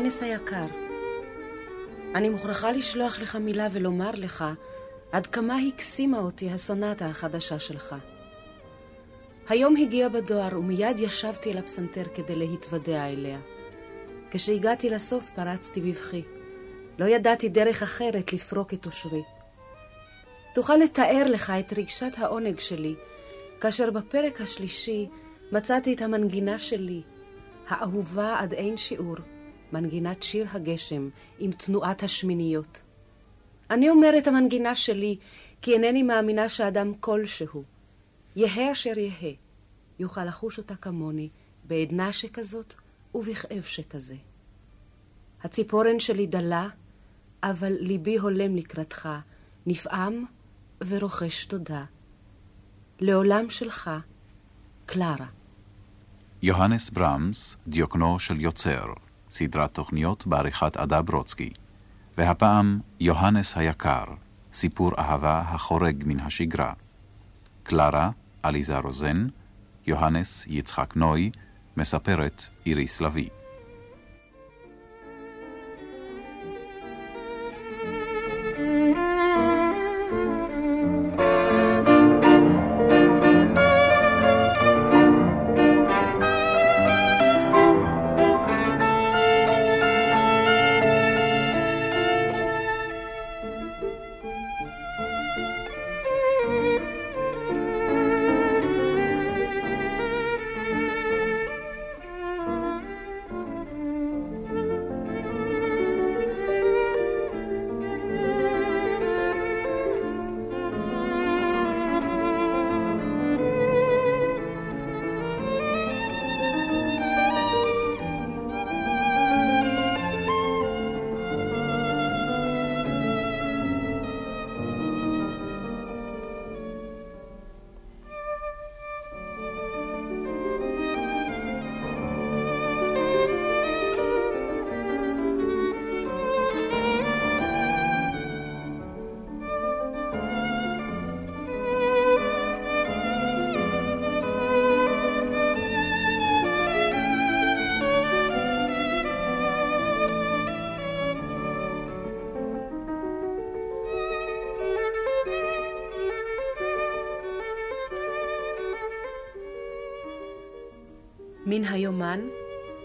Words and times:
יוהנס 0.00 0.22
היקר, 0.22 0.64
אני 2.14 2.28
מוכרחה 2.28 2.72
לשלוח 2.72 3.18
לך 3.18 3.36
מילה 3.36 3.66
ולומר 3.72 4.10
לך 4.14 4.44
עד 5.12 5.26
כמה 5.26 5.56
הקסימה 5.56 6.18
אותי 6.18 6.50
הסונטה 6.50 7.06
החדשה 7.06 7.58
שלך. 7.58 7.94
היום 9.48 9.76
הגיע 9.76 10.08
בדואר 10.08 10.58
ומיד 10.58 10.98
ישבתי 10.98 11.50
על 11.50 11.58
הפסנתר 11.58 12.02
כדי 12.14 12.36
להתוודע 12.36 13.06
אליה. 13.06 13.38
כשהגעתי 14.30 14.90
לסוף 14.90 15.30
פרצתי 15.34 15.80
בבכי. 15.80 16.22
לא 16.98 17.04
ידעתי 17.04 17.48
דרך 17.48 17.82
אחרת 17.82 18.32
לפרוק 18.32 18.74
את 18.74 18.86
אושרי. 18.86 19.22
תוכל 20.54 20.76
לתאר 20.76 21.26
לך 21.26 21.52
את 21.60 21.72
רגשת 21.78 22.12
העונג 22.18 22.58
שלי, 22.58 22.94
כאשר 23.60 23.90
בפרק 23.90 24.40
השלישי 24.40 25.08
מצאתי 25.52 25.94
את 25.94 26.02
המנגינה 26.02 26.58
שלי, 26.58 27.02
האהובה 27.68 28.38
עד 28.38 28.52
אין 28.52 28.76
שיעור, 28.76 29.16
מנגינת 29.72 30.22
שיר 30.22 30.46
הגשם 30.52 31.08
עם 31.38 31.52
תנועת 31.52 32.02
השמיניות. 32.02 32.82
אני 33.70 33.90
אומרת 33.90 34.26
המנגינה 34.26 34.74
שלי, 34.74 35.16
כי 35.62 35.72
אינני 35.72 36.02
מאמינה 36.02 36.48
שאדם 36.48 36.94
כלשהו, 36.94 37.64
יהא 38.36 38.72
אשר 38.72 38.98
יהא, 38.98 39.32
יוכל 39.98 40.24
לחוש 40.24 40.58
אותה 40.58 40.76
כמוני, 40.76 41.28
בעדנה 41.64 42.12
שכזאת 42.12 42.74
ובכאב 43.14 43.62
שכזה. 43.62 44.16
הציפורן 45.42 46.00
שלי 46.00 46.26
דלה, 46.26 46.68
אבל 47.42 47.72
ליבי 47.80 48.18
הולם 48.18 48.56
לקראתך, 48.56 49.08
נפעם 49.66 50.24
ורוחש 50.88 51.44
תודה. 51.44 51.84
לעולם 53.00 53.50
שלך, 53.50 53.90
קלרה. 54.86 55.26
יוהנס 56.42 56.90
ברמס, 56.90 57.56
דיוקנו 57.66 58.18
של 58.18 58.40
יוצר, 58.40 58.86
סדרת 59.30 59.74
תוכניות 59.74 60.26
בעריכת 60.26 60.76
עדה 60.76 61.02
ברוצקי. 61.02 61.50
והפעם 62.18 62.80
יוהנס 63.00 63.56
היקר, 63.56 64.04
סיפור 64.52 64.92
אהבה 64.98 65.42
החורג 65.46 66.02
מן 66.06 66.20
השגרה. 66.20 66.72
קלרה, 67.62 68.10
עליזה 68.42 68.78
רוזן, 68.78 69.26
יוהנס 69.86 70.46
יצחק 70.48 70.96
נוי, 70.96 71.30
מספרת 71.76 72.46
איריס 72.66 73.00
לביא. 73.00 73.39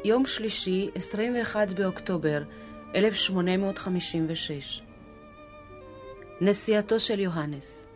יום 0.05 0.25
שלישי, 0.25 0.89
21 0.95 1.71
באוקטובר 1.71 2.43
1856. 2.95 4.81
נסיעתו 6.41 6.99
של 6.99 7.19
יוהנס. 7.19 7.87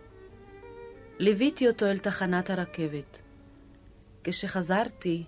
ליוויתי 1.20 1.68
אותו 1.68 1.86
אל 1.86 1.98
תחנת 1.98 2.50
הרכבת. 2.50 3.22
כשחזרתי, 4.24 5.24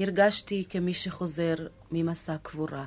הרגשתי 0.00 0.64
כמי 0.68 0.94
שחוזר 0.94 1.54
ממסע 1.90 2.36
קבורה. 2.42 2.86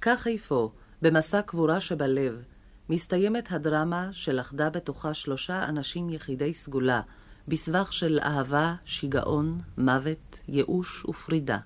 כך 0.00 0.26
איפה, 0.26 0.70
במסע 1.02 1.42
קבורה 1.42 1.80
שבלב, 1.80 2.42
מסתיימת 2.88 3.52
הדרמה 3.52 4.08
שלכדה 4.12 4.70
בתוכה 4.70 5.14
שלושה 5.14 5.64
אנשים 5.64 6.10
יחידי 6.10 6.54
סגולה, 6.54 7.00
בסבך 7.48 7.92
של 7.92 8.18
אהבה, 8.22 8.74
שיגעון, 8.84 9.58
מוות, 9.78 10.38
ייאוש 10.48 11.04
ופרידה. 11.04 11.58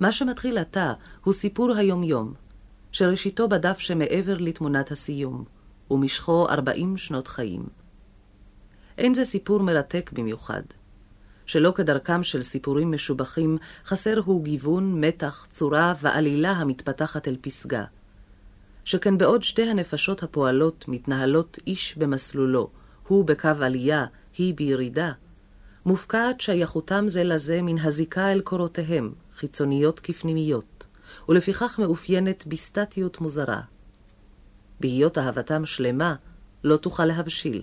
מה 0.00 0.12
שמתחיל 0.12 0.58
עתה 0.58 0.92
הוא 1.24 1.34
סיפור 1.34 1.72
היומיום, 1.72 2.34
שראשיתו 2.92 3.48
בדף 3.48 3.78
שמעבר 3.78 4.36
לתמונת 4.38 4.90
הסיום, 4.90 5.44
ומשכו 5.90 6.48
ארבעים 6.48 6.96
שנות 6.96 7.28
חיים. 7.28 7.66
אין 8.98 9.14
זה 9.14 9.24
סיפור 9.24 9.62
מרתק 9.62 10.10
במיוחד. 10.12 10.62
שלא 11.46 11.72
כדרכם 11.74 12.22
של 12.22 12.42
סיפורים 12.42 12.92
משובחים, 12.92 13.58
חסר 13.84 14.20
הוא 14.24 14.44
גיוון, 14.44 15.00
מתח, 15.00 15.46
צורה 15.50 15.94
ועלילה 16.00 16.50
המתפתחת 16.50 17.28
אל 17.28 17.36
פסגה. 17.40 17.84
שכן 18.84 19.18
בעוד 19.18 19.42
שתי 19.42 19.70
הנפשות 19.70 20.22
הפועלות 20.22 20.84
מתנהלות 20.88 21.58
איש 21.66 21.98
במסלולו, 21.98 22.70
הוא 23.08 23.24
בקו 23.24 23.48
עלייה, 23.60 24.06
היא 24.38 24.54
בירידה, 24.54 25.12
מופקעת 25.86 26.40
שייכותם 26.40 27.04
זה 27.08 27.24
לזה 27.24 27.62
מן 27.62 27.78
הזיקה 27.78 28.32
אל 28.32 28.40
קורותיהם, 28.40 29.12
חיצוניות 29.36 30.00
כפנימיות, 30.00 30.86
ולפיכך 31.28 31.78
מאופיינת 31.78 32.46
בסטטיות 32.46 33.20
מוזרה. 33.20 33.60
בהיות 34.80 35.18
אהבתם 35.18 35.66
שלמה, 35.66 36.14
לא 36.64 36.76
תוכל 36.76 37.04
להבשיל. 37.04 37.62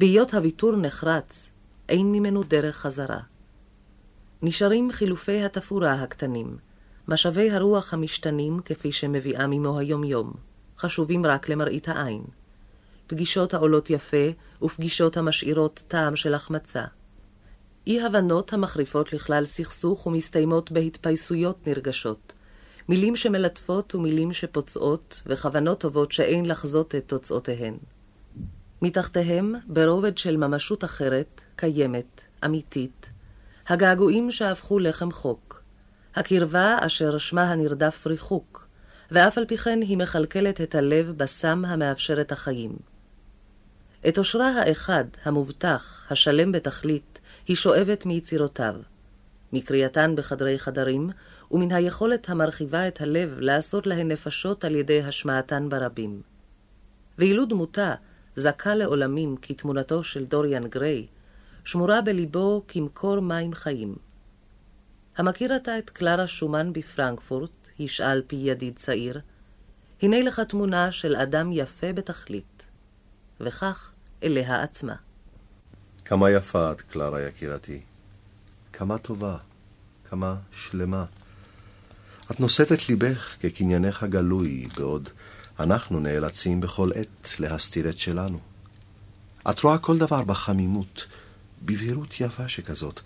בהיות 0.00 0.34
הוויתור 0.34 0.76
נחרץ, 0.76 1.50
אין 1.88 2.12
ממנו 2.12 2.42
דרך 2.42 2.76
חזרה. 2.76 3.20
נשארים 4.42 4.92
חילופי 4.92 5.44
התפאורה 5.44 5.92
הקטנים, 5.92 6.56
משאבי 7.08 7.50
הרוח 7.50 7.94
המשתנים 7.94 8.60
כפי 8.64 8.92
שמביאה 8.92 9.44
עמו 9.44 9.78
היומיום, 9.78 10.32
חשובים 10.78 11.26
רק 11.26 11.48
למראית 11.48 11.88
העין. 11.88 12.24
פגישות 13.06 13.54
העולות 13.54 13.90
יפה 13.90 14.26
ופגישות 14.62 15.16
המשאירות 15.16 15.82
טעם 15.88 16.16
של 16.16 16.34
החמצה. 16.34 16.84
אי-הבנות 17.86 18.52
המחריפות 18.52 19.12
לכלל 19.12 19.44
סכסוך 19.46 20.06
ומסתיימות 20.06 20.72
בהתפייסויות 20.72 21.66
נרגשות. 21.66 22.32
מילים 22.88 23.16
שמלטפות 23.16 23.94
ומילים 23.94 24.32
שפוצעות, 24.32 25.22
וכוונות 25.26 25.80
טובות 25.80 26.12
שאין 26.12 26.46
לחזות 26.46 26.94
את 26.94 27.04
תוצאותיהן. 27.06 27.74
מתחתיהם, 28.82 29.54
ברובד 29.66 30.18
של 30.18 30.36
ממשות 30.36 30.84
אחרת, 30.84 31.40
קיימת, 31.56 32.20
אמיתית, 32.44 33.06
הגעגועים 33.68 34.30
שהפכו 34.30 34.78
לחם 34.78 35.10
חוק, 35.10 35.62
הקרבה 36.14 36.78
אשר 36.80 37.18
שמה 37.18 37.52
הנרדף 37.52 38.06
ריחוק, 38.06 38.66
ואף 39.10 39.38
על 39.38 39.44
פי 39.44 39.56
כן 39.56 39.80
היא 39.82 39.98
מכלכלת 39.98 40.60
את 40.60 40.74
הלב 40.74 41.12
בסם 41.16 41.64
המאפשר 41.64 42.20
את 42.20 42.32
החיים. 42.32 42.76
את 44.08 44.18
אושרה 44.18 44.48
האחד, 44.48 45.04
המובטח, 45.24 46.06
השלם 46.10 46.52
בתכלית, 46.52 47.20
היא 47.46 47.56
שואבת 47.56 48.06
מיצירותיו. 48.06 48.74
מקריאתן 49.52 50.14
בחדרי 50.16 50.58
חדרים, 50.58 51.10
ומן 51.50 51.72
היכולת 51.72 52.30
המרחיבה 52.30 52.88
את 52.88 53.00
הלב 53.00 53.38
לעשות 53.38 53.86
להן 53.86 54.10
נפשות 54.12 54.64
על 54.64 54.74
ידי 54.74 55.02
השמעתן 55.02 55.68
ברבים. 55.68 56.22
ואילו 57.18 57.44
דמותה, 57.44 57.94
זכה 58.36 58.74
לעולמים 58.74 59.36
כתמונתו 59.42 60.02
של 60.02 60.24
דוריאן 60.24 60.66
גריי, 60.66 61.06
שמורה 61.64 62.00
בליבו 62.00 62.62
כמקור 62.68 63.20
מים 63.20 63.54
חיים. 63.54 63.96
המכיר 65.16 65.56
אתה 65.56 65.78
את 65.78 65.90
קלרה 65.90 66.26
שומן 66.26 66.72
בפרנקפורט, 66.72 67.68
ישאל 67.78 68.22
פי 68.26 68.36
ידיד 68.36 68.76
צעיר, 68.76 69.20
הנה 70.02 70.20
לך 70.20 70.40
תמונה 70.40 70.92
של 70.92 71.16
אדם 71.16 71.50
יפה 71.52 71.92
בתכלית, 71.92 72.62
וכך 73.40 73.92
אליה 74.22 74.62
עצמה. 74.62 74.94
כמה 76.04 76.30
יפה 76.30 76.72
את, 76.72 76.80
קלרה 76.80 77.22
יקירתי. 77.22 77.80
כמה 78.72 78.98
טובה, 78.98 79.36
כמה 80.10 80.36
שלמה. 80.52 81.04
את 82.30 82.40
נושאת 82.40 82.72
את 82.72 82.88
ליבך 82.88 83.36
כקניינך 83.40 84.02
הגלוי, 84.02 84.66
בעוד 84.76 85.08
אנחנו 85.60 86.00
נאלצים 86.00 86.60
בכל 86.60 86.90
עת 86.94 87.32
להסתיר 87.38 87.88
את 87.88 87.98
שלנו. 87.98 88.38
את 89.50 89.60
רואה 89.60 89.78
כל 89.78 89.98
דבר 89.98 90.22
בחמימות, 90.22 91.06
בבהירות 91.62 92.20
יפה 92.20 92.48
שכזאת, 92.48 93.00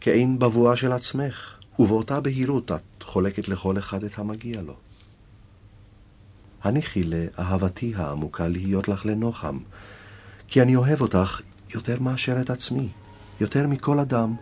כאין 0.00 0.38
בבואה 0.38 0.76
של 0.76 0.92
עצמך, 0.92 1.58
ובאותה 1.78 2.20
בהירות 2.20 2.72
את 2.72 3.02
חולקת 3.02 3.48
לכל 3.48 3.78
אחד 3.78 4.04
את 4.04 4.18
המגיע 4.18 4.62
לו. 4.62 4.76
הניחי 6.62 7.02
לאהבתי 7.02 7.92
העמוקה 7.96 8.48
להיות 8.48 8.88
לך 8.88 9.06
לנוחם, 9.06 9.58
כי 10.48 10.62
אני 10.62 10.76
אוהב 10.76 11.00
אותך 11.00 11.40
יותר 11.74 12.00
מאשר 12.00 12.40
את 12.40 12.50
עצמי, 12.50 12.88
יותר 13.40 13.66
מכל 13.66 13.98
אדם 13.98 14.34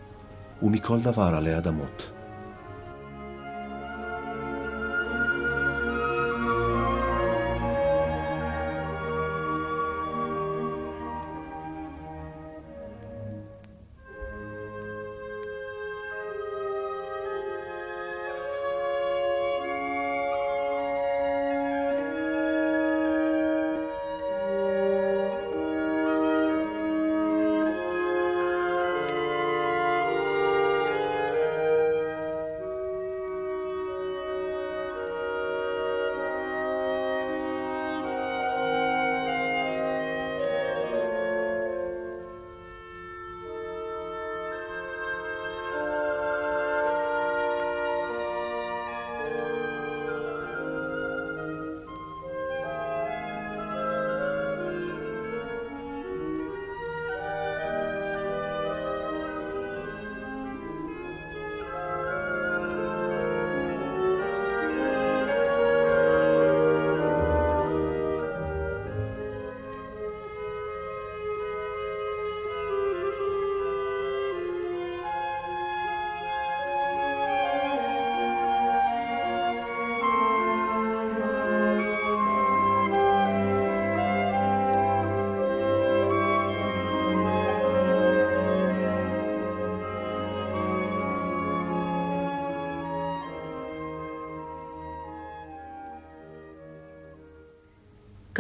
ומכל 0.63 1.01
דבר 1.01 1.35
עלי 1.35 1.59
אדמות. 1.59 2.14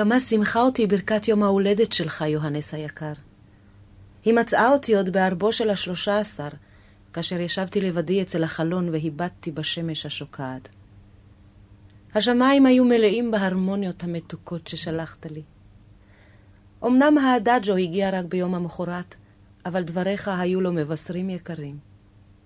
כמה 0.05 0.21
שמחה 0.21 0.61
אותי 0.61 0.87
ברכת 0.87 1.29
יום 1.29 1.43
ההולדת 1.43 1.93
שלך, 1.93 2.25
יוהנס 2.29 2.75
היקר. 2.75 3.12
היא 4.25 4.35
מצאה 4.35 4.69
אותי 4.69 4.97
עוד 4.97 5.11
בערבו 5.11 5.53
של 5.53 5.71
השלושה 5.71 6.19
עשר, 6.19 6.49
כאשר 7.12 7.41
ישבתי 7.41 7.81
לבדי 7.81 8.23
אצל 8.23 8.45
החלון 8.45 8.89
והיבטתי 8.89 9.51
בשמש 9.53 10.06
השוקעת. 10.06 10.69
השמיים 12.15 12.67
היו 12.67 12.85
מלאים 12.85 13.31
בהרמוניות 13.31 14.05
המתוקות 14.05 14.67
ששלחת 14.67 15.27
לי. 15.27 15.43
אמנם 16.85 17.19
האדאג'ו 17.19 17.76
הגיע 17.76 18.11
רק 18.19 18.25
ביום 18.25 18.55
המחרת, 18.55 19.14
אבל 19.67 19.83
דבריך 19.83 20.28
היו 20.28 20.61
לו 20.61 20.73
מבשרים 20.73 21.31
יקרים. 21.31 21.78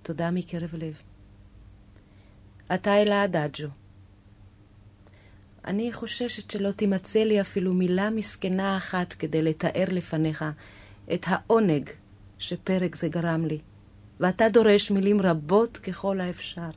תודה 0.03 0.31
מקרב 0.31 0.75
לב. 0.75 0.95
אתה 2.75 3.03
אל 3.03 3.13
האדאג'ו. 3.13 3.69
אני 5.69 5.93
חוששת 5.93 6.51
שלא 6.51 6.71
תימצא 6.71 7.19
לי 7.19 7.41
אפילו 7.41 7.75
מילה 7.75 8.11
מסכנה 8.11 8.77
אחת 8.77 9.13
כדי 9.13 9.43
לתאר 9.43 9.85
לפניך 9.89 10.45
את 11.15 11.25
העונג 11.27 11.91
שפרק 12.39 12.97
זה 12.97 13.09
גרם 13.09 13.45
לי, 13.45 13.59
ואתה 14.21 14.49
דורש 14.49 14.91
מילים 14.91 15.21
רבות 15.21 15.77
ככל 15.77 16.21
האפשר. 16.21 16.71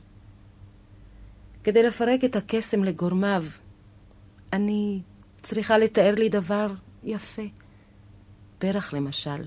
כדי 1.64 1.82
לפרק 1.82 2.24
את 2.24 2.36
הקסם 2.36 2.84
לגורמיו, 2.84 3.44
אני 4.52 5.00
צריכה 5.42 5.78
לתאר 5.78 6.14
לי 6.14 6.28
דבר 6.28 6.72
יפה. 7.04 7.42
פרח 8.58 8.92
למשל, 8.92 9.44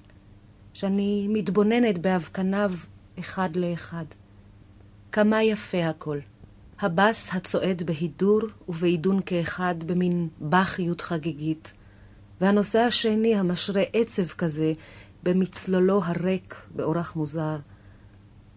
שאני 0.74 1.28
מתבוננת 1.30 1.98
באבקניו 1.98 2.72
אחד 3.20 3.56
לאחד. 3.56 4.06
כמה 5.12 5.44
יפה 5.44 5.86
הכל. 5.86 6.20
הבס 6.80 7.30
הצועד 7.34 7.84
בהידור 7.84 8.42
ובעידון 8.70 9.20
כאחד 9.26 9.76
במין 9.86 10.28
בכיות 10.42 11.02
חגיגית, 11.02 11.74
והנושא 12.42 12.80
השני 12.80 13.36
המשרה 13.36 13.84
עצב 13.94 14.28
כזה 14.28 14.74
במצלולו 15.24 16.02
הריק 16.04 16.56
באורח 16.76 17.16
מוזר. 17.16 17.58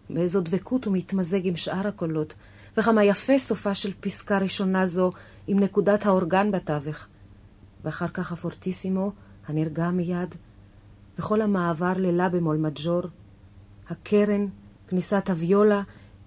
באיזו 0.09 0.41
דבקות 0.41 0.85
הוא 0.85 0.97
מתמזג 0.97 1.47
עם 1.47 1.55
שאר 1.55 1.87
הקולות, 1.87 2.33
וכמה 2.77 3.03
יפה 3.03 3.39
סופה 3.39 3.75
של 3.75 3.93
פסקה 3.99 4.37
ראשונה 4.37 4.87
זו 4.87 5.11
עם 5.47 5.59
נקודת 5.59 6.05
האורגן 6.05 6.51
בתווך. 6.51 7.07
ואחר 7.83 8.07
כך 8.07 8.31
הפורטיסימו, 8.31 9.11
הנרגע 9.47 9.89
מיד, 9.89 10.35
וכל 11.19 11.41
המעבר 11.41 11.93
ללה 11.95 12.29
במול 12.29 12.57
מג'ור, 12.57 13.01
הקרן, 13.89 14.45
כניסת 14.87 15.29
הוויולה 15.29 15.81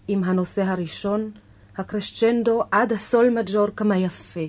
עם 0.09 0.25
הנושא 0.25 0.63
הראשון, 0.63 1.31
הקרשצ'נדו 1.76 2.62
עד 2.71 2.93
הסול 2.93 3.31
מג'ור 3.31 3.67
כמה 3.76 3.97
יפה. 3.97 4.47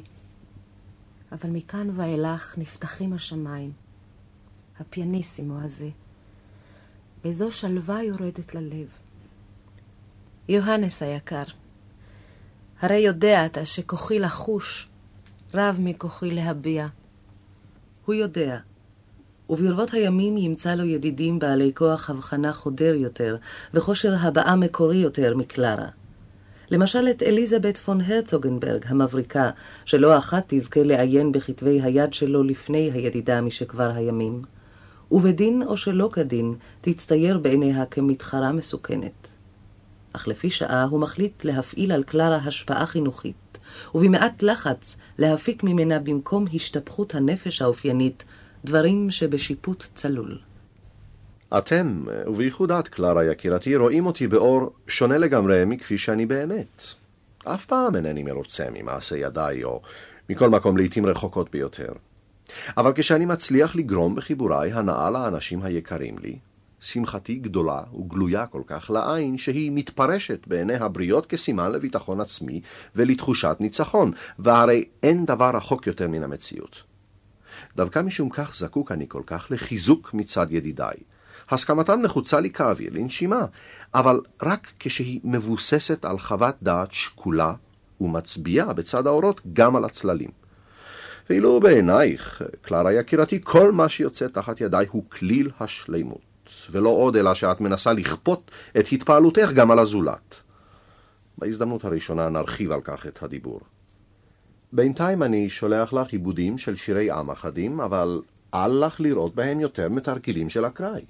אבל 1.32 1.50
מכאן 1.50 2.00
ואילך 2.00 2.58
נפתחים 2.58 3.14
השמיים. 3.14 3.72
הפיאניסימו 4.80 5.62
הזה. 5.62 5.90
איזו 7.26 7.52
שלווה 7.52 8.04
יורדת 8.04 8.56
ללב. 8.56 8.88
יוהנס 10.50 11.02
היקר, 11.02 11.44
הרי 12.80 12.98
יודע 12.98 13.46
אתה 13.46 13.66
שכוחי 13.66 14.20
לחוש 14.20 14.88
רב 15.54 15.78
מכוחי 15.80 16.32
להביע. 16.32 16.88
הוא 18.06 18.16
יודע. 18.16 18.58
וברבות 19.50 19.94
הימים 19.94 20.38
ימצא 20.38 20.76
לו 20.76 20.84
ידידים 20.84 21.40
בעלי 21.40 21.72
כוח 21.76 22.10
הבחנה 22.10 22.54
חודר 22.54 22.94
יותר, 22.96 23.38
וכושר 23.74 24.14
הבעה 24.20 24.56
מקורי 24.56 24.98
יותר 24.98 25.38
מקלרה. 25.38 25.88
למשל 26.70 27.08
את 27.10 27.24
אליזבת 27.24 27.78
פון 27.78 28.02
הרצוגנברג 28.02 28.86
המבריקה, 28.88 29.50
שלא 29.86 30.18
אחת 30.18 30.44
תזכה 30.48 30.84
לעיין 30.84 31.32
בכתבי 31.32 31.82
היד 31.82 32.14
שלו 32.14 32.44
לפני 32.44 32.92
הידידה 32.94 33.42
משכבר 33.42 33.92
הימים. 33.96 34.42
ובדין 35.12 35.64
או 35.64 35.78
שלא 35.78 36.10
כדין, 36.14 36.56
תצטייר 36.82 37.38
בעיניה 37.38 37.86
כמתחרה 37.86 38.52
מסוכנת. 38.52 39.28
אך 40.14 40.28
לפי 40.28 40.50
שעה 40.50 40.84
הוא 40.84 41.00
מחליט 41.00 41.46
להפעיל 41.46 41.92
על 41.92 42.04
קלרה 42.04 42.38
השפעה 42.38 42.86
חינוכית, 42.86 43.58
ובמעט 43.96 44.44
לחץ 44.44 44.98
להפיק 45.18 45.64
ממנה 45.64 46.00
במקום 46.00 46.46
השתפכות 46.54 47.16
הנפש 47.16 47.62
האופיינית, 47.62 48.26
דברים 48.66 49.12
שבשיפוט 49.12 49.84
צלול. 49.96 50.38
אתם, 51.58 52.04
ובייחוד 52.28 52.72
את, 52.72 52.88
קלרה 52.88 53.26
יקירתי, 53.26 53.76
רואים 53.76 54.06
אותי 54.06 54.28
באור 54.28 54.74
שונה 54.88 55.18
לגמרי 55.18 55.66
מכפי 55.66 55.98
שאני 55.98 56.26
באמת. 56.26 56.84
אף 57.44 57.66
פעם 57.66 57.96
אינני 57.96 58.24
מרוצה 58.24 58.66
ממעשה 58.74 59.18
ידיי, 59.18 59.64
או 59.64 59.82
מכל 60.30 60.50
מקום 60.50 60.78
לעתים 60.78 61.06
רחוקות 61.06 61.52
ביותר. 61.52 61.94
אבל 62.78 62.92
כשאני 62.96 63.26
מצליח 63.26 63.76
לגרום 63.76 64.16
בחיבוריי 64.16 64.74
הנאה 64.74 65.10
לאנשים 65.10 65.62
היקרים 65.62 66.16
לי, 66.18 66.38
שמחתי 66.80 67.36
גדולה 67.36 67.82
וגלויה 68.00 68.46
כל 68.46 68.62
כך 68.68 68.90
לעין, 68.90 69.38
שהיא 69.38 69.72
מתפרשת 69.72 70.48
בעיני 70.48 70.76
הבריות 70.76 71.26
כסימן 71.26 71.72
לביטחון 71.72 72.22
עצמי 72.22 72.62
ולתחושת 72.96 73.58
ניצחון, 73.60 74.12
והרי 74.40 74.86
אין 75.04 75.26
דבר 75.26 75.52
רחוק 75.56 75.88
יותר 75.88 76.08
מן 76.08 76.24
המציאות. 76.24 76.84
דווקא 77.76 78.02
משום 78.02 78.30
כך 78.30 78.56
זקוק 78.56 78.92
אני 78.92 79.06
כל 79.08 79.22
כך 79.26 79.48
לחיזוק 79.52 80.14
מצד 80.14 80.48
ידידיי. 80.52 80.96
הסכמתם 81.54 82.02
נחוצה 82.02 82.40
לי 82.40 82.50
כאוויר 82.50 82.92
לנשימה, 82.94 83.46
אבל 83.94 84.20
רק 84.42 84.68
כשהיא 84.80 85.20
מבוססת 85.24 86.06
על 86.06 86.20
חוות 86.20 86.56
דעת 86.64 86.92
שקולה 86.92 87.54
ומצביעה 88.02 88.74
בצד 88.74 89.08
האורות 89.08 89.42
גם 89.54 89.76
על 89.76 89.86
הצללים. 89.86 90.30
ואילו 91.30 91.60
בעינייך, 91.60 92.42
קלרה 92.62 92.94
יקירתי, 92.94 93.40
כל 93.44 93.72
מה 93.72 93.90
שיוצא 93.90 94.28
תחת 94.28 94.62
ידיי 94.62 94.86
הוא 94.92 95.04
כליל 95.10 95.50
השלימות, 95.60 96.22
ולא 96.72 96.90
עוד 96.90 97.16
אלא 97.16 97.34
שאת 97.34 97.62
מנסה 97.62 97.94
לכפות 97.94 98.52
את 98.80 98.86
התפעלותך 98.92 99.52
גם 99.56 99.72
על 99.72 99.80
הזולת. 99.80 100.42
בהזדמנות 101.38 101.86
הראשונה 101.86 102.30
נרחיב 102.30 102.72
על 102.72 102.82
כך 102.82 103.08
את 103.08 103.24
הדיבור. 103.24 103.62
בינתיים 104.74 105.24
אני 105.24 105.50
שולח 105.50 105.94
לך 105.94 106.12
עיבודים 106.12 106.58
של 106.58 106.76
שירי 106.76 107.12
עם 107.12 107.32
אחדים, 107.32 107.82
אבל 107.82 108.22
אל 108.54 108.86
לך 108.86 109.02
לראות 109.02 109.36
בהם 109.36 109.60
יותר 109.60 109.90
מתרגילים 109.90 110.50
של 110.50 110.66
אקראי. 110.66 111.06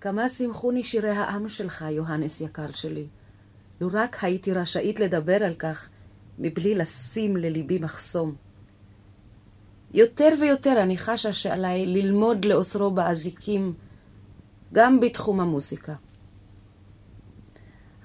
כמה 0.00 0.28
שמחוני 0.28 0.82
שירי 0.82 1.10
העם 1.10 1.48
שלך, 1.48 1.84
יוהנס 1.90 2.40
יקר 2.40 2.70
שלי. 2.70 3.06
לו 3.80 3.88
רק 3.92 4.24
הייתי 4.24 4.52
רשאית 4.52 5.00
לדבר 5.00 5.44
על 5.44 5.54
כך, 5.54 5.88
מבלי 6.38 6.74
לשים 6.74 7.36
לליבי 7.36 7.78
מחסום. 7.78 8.34
יותר 9.94 10.28
ויותר 10.40 10.82
אני 10.82 10.98
חשה 10.98 11.32
שעליי 11.32 11.86
ללמוד 11.86 12.44
לאוסרו 12.44 12.90
באזיקים, 12.90 13.74
גם 14.72 15.00
בתחום 15.00 15.40
המוסיקה. 15.40 15.94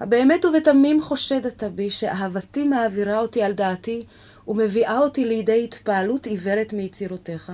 הבאמת 0.00 0.44
ובתמים 0.44 1.02
חושדת 1.02 1.62
בי 1.64 1.90
שאהבתי 1.90 2.64
מעבירה 2.64 3.18
אותי 3.18 3.42
על 3.42 3.52
דעתי 3.52 4.06
ומביאה 4.48 4.98
אותי 4.98 5.24
לידי 5.24 5.64
התפעלות 5.64 6.26
עיוורת 6.26 6.72
מיצירותיך. 6.72 7.52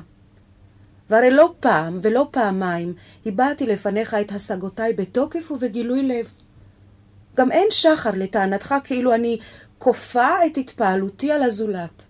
והרי 1.10 1.30
לא 1.30 1.52
פעם 1.60 1.98
ולא 2.02 2.28
פעמיים 2.30 2.94
הבעתי 3.26 3.66
לפניך 3.66 4.14
את 4.14 4.32
השגותיי 4.32 4.92
בתוקף 4.92 5.50
ובגילוי 5.50 6.02
לב. 6.02 6.28
גם 7.36 7.52
אין 7.52 7.66
שחר 7.70 8.10
לטענתך 8.14 8.74
כאילו 8.84 9.14
אני 9.14 9.38
כופה 9.78 10.46
את 10.46 10.56
התפעלותי 10.56 11.32
על 11.32 11.42
הזולת. 11.42 12.02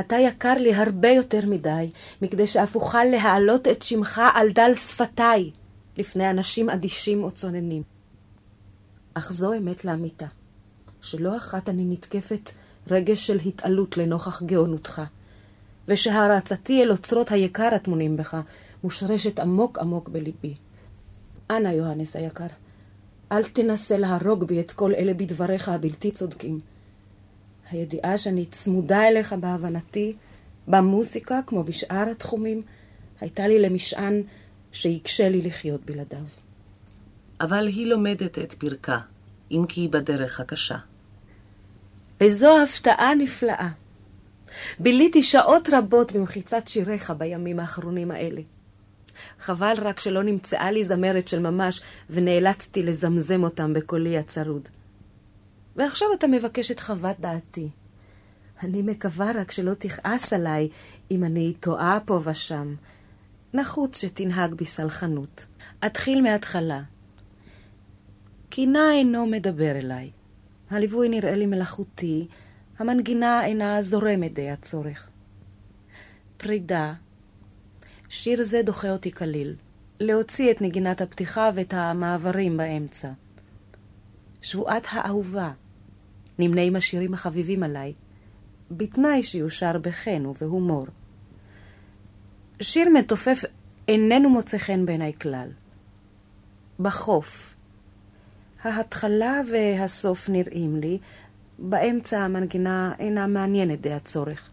אתה 0.00 0.16
יקר 0.16 0.54
לי 0.54 0.74
הרבה 0.74 1.08
יותר 1.08 1.46
מדי, 1.46 1.90
מכדי 2.22 2.46
שאף 2.46 2.74
אוכל 2.74 3.04
להעלות 3.04 3.68
את 3.68 3.82
שמך 3.82 4.20
על 4.34 4.52
דל 4.52 4.74
שפתיי 4.74 5.50
לפני 5.96 6.30
אנשים 6.30 6.70
אדישים 6.70 7.22
או 7.22 7.30
צוננים. 7.30 7.82
אך 9.14 9.32
זו 9.32 9.54
אמת 9.54 9.84
לאמיתה, 9.84 10.26
שלא 11.00 11.36
אחת 11.36 11.68
אני 11.68 11.84
נתקפת 11.84 12.50
רגש 12.90 13.26
של 13.26 13.38
התעלות 13.46 13.96
לנוכח 13.96 14.42
גאונותך, 14.42 15.02
ושהערצתי 15.88 16.82
אל 16.82 16.90
אוצרות 16.90 17.30
היקר 17.30 17.74
הטמונים 17.74 18.16
בך 18.16 18.36
מושרשת 18.84 19.38
עמוק 19.38 19.78
עמוק 19.78 20.08
בליבי. 20.08 20.54
אנא, 21.50 21.68
יוהנס 21.68 22.16
היקר, 22.16 22.46
אל 23.32 23.44
תנסה 23.44 23.98
להרוג 23.98 24.44
בי 24.44 24.60
את 24.60 24.72
כל 24.72 24.94
אלה 24.94 25.14
בדבריך 25.14 25.68
הבלתי 25.68 26.10
צודקים. 26.10 26.60
הידיעה 27.70 28.18
שאני 28.18 28.46
צמודה 28.46 29.08
אליך 29.08 29.32
בהבנתי, 29.32 30.16
במוזיקה, 30.68 31.40
כמו 31.46 31.64
בשאר 31.64 32.04
התחומים, 32.10 32.62
הייתה 33.20 33.48
לי 33.48 33.58
למשען 33.58 34.22
שיקשה 34.72 35.28
לי 35.28 35.42
לחיות 35.42 35.84
בלעדיו. 35.84 36.24
אבל 37.40 37.66
היא 37.66 37.86
לומדת 37.86 38.38
את 38.38 38.52
פרקה, 38.52 38.98
אם 39.50 39.64
כי 39.68 39.88
בדרך 39.88 40.40
הקשה. 40.40 40.78
איזו 42.20 42.62
הפתעה 42.62 43.14
נפלאה. 43.14 43.68
ביליתי 44.78 45.22
שעות 45.22 45.68
רבות 45.72 46.12
במחיצת 46.12 46.68
שיריך 46.68 47.12
בימים 47.18 47.60
האחרונים 47.60 48.10
האלה. 48.10 48.40
חבל 49.40 49.74
רק 49.78 50.00
שלא 50.00 50.22
נמצאה 50.22 50.70
לי 50.70 50.84
זמרת 50.84 51.28
של 51.28 51.38
ממש, 51.38 51.82
ונאלצתי 52.10 52.82
לזמזם 52.82 53.44
אותם 53.44 53.72
בקולי 53.72 54.18
הצרוד. 54.18 54.68
ועכשיו 55.76 56.08
אתה 56.18 56.26
מבקש 56.26 56.70
את 56.70 56.80
חוות 56.80 57.20
דעתי. 57.20 57.68
אני 58.62 58.82
מקווה 58.82 59.30
רק 59.34 59.50
שלא 59.50 59.74
תכעס 59.74 60.32
עליי 60.32 60.68
אם 61.10 61.24
אני 61.24 61.54
טועה 61.60 61.98
פה 62.04 62.20
ושם. 62.24 62.74
נחוץ 63.54 64.00
שתנהג 64.00 64.54
בסלחנות. 64.54 65.46
אתחיל 65.86 66.22
מההתחלה. 66.22 66.80
קינה 68.48 68.92
אינו 68.92 69.26
מדבר 69.26 69.70
אליי. 69.70 70.10
הליווי 70.70 71.08
נראה 71.08 71.34
לי 71.34 71.46
מלאכותי, 71.46 72.26
המנגינה 72.78 73.44
אינה 73.44 73.82
זורמת 73.82 74.34
די 74.34 74.50
הצורך. 74.50 75.08
פרידה. 76.36 76.94
שיר 78.08 78.42
זה 78.42 78.62
דוחה 78.62 78.90
אותי 78.90 79.12
כליל. 79.12 79.54
להוציא 80.00 80.50
את 80.50 80.62
נגינת 80.62 81.00
הפתיחה 81.00 81.50
ואת 81.54 81.74
המעברים 81.74 82.56
באמצע. 82.56 83.08
שבועת 84.42 84.86
האהובה. 84.90 85.50
נמנה 86.38 86.62
עם 86.62 86.76
השירים 86.76 87.14
החביבים 87.14 87.62
עליי, 87.62 87.92
בתנאי 88.70 89.22
שיושר 89.22 89.78
בחן 89.78 90.26
ובהומור. 90.26 90.86
שיר 92.60 92.88
מתופף 92.94 93.42
איננו 93.88 94.30
מוצא 94.30 94.58
חן 94.58 94.86
בעיניי 94.86 95.12
כלל. 95.20 95.48
בחוף. 96.80 97.54
ההתחלה 98.62 99.40
והסוף 99.50 100.28
נראים 100.28 100.76
לי, 100.76 100.98
באמצע 101.58 102.20
המנגינה 102.20 102.92
אינה 102.98 103.26
מעניינת 103.26 103.80
די 103.80 103.92
הצורך. 103.92 104.48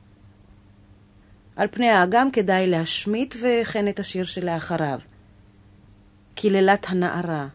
על 1.56 1.68
פני 1.72 1.90
האגם 1.90 2.32
כדאי 2.32 2.68
להשמיט 2.68 3.36
וכן 3.42 3.88
את 3.88 4.00
השיר 4.00 4.24
שלאחריו. 4.24 5.00
קללת 6.36 6.86
הנערה. 6.90 7.48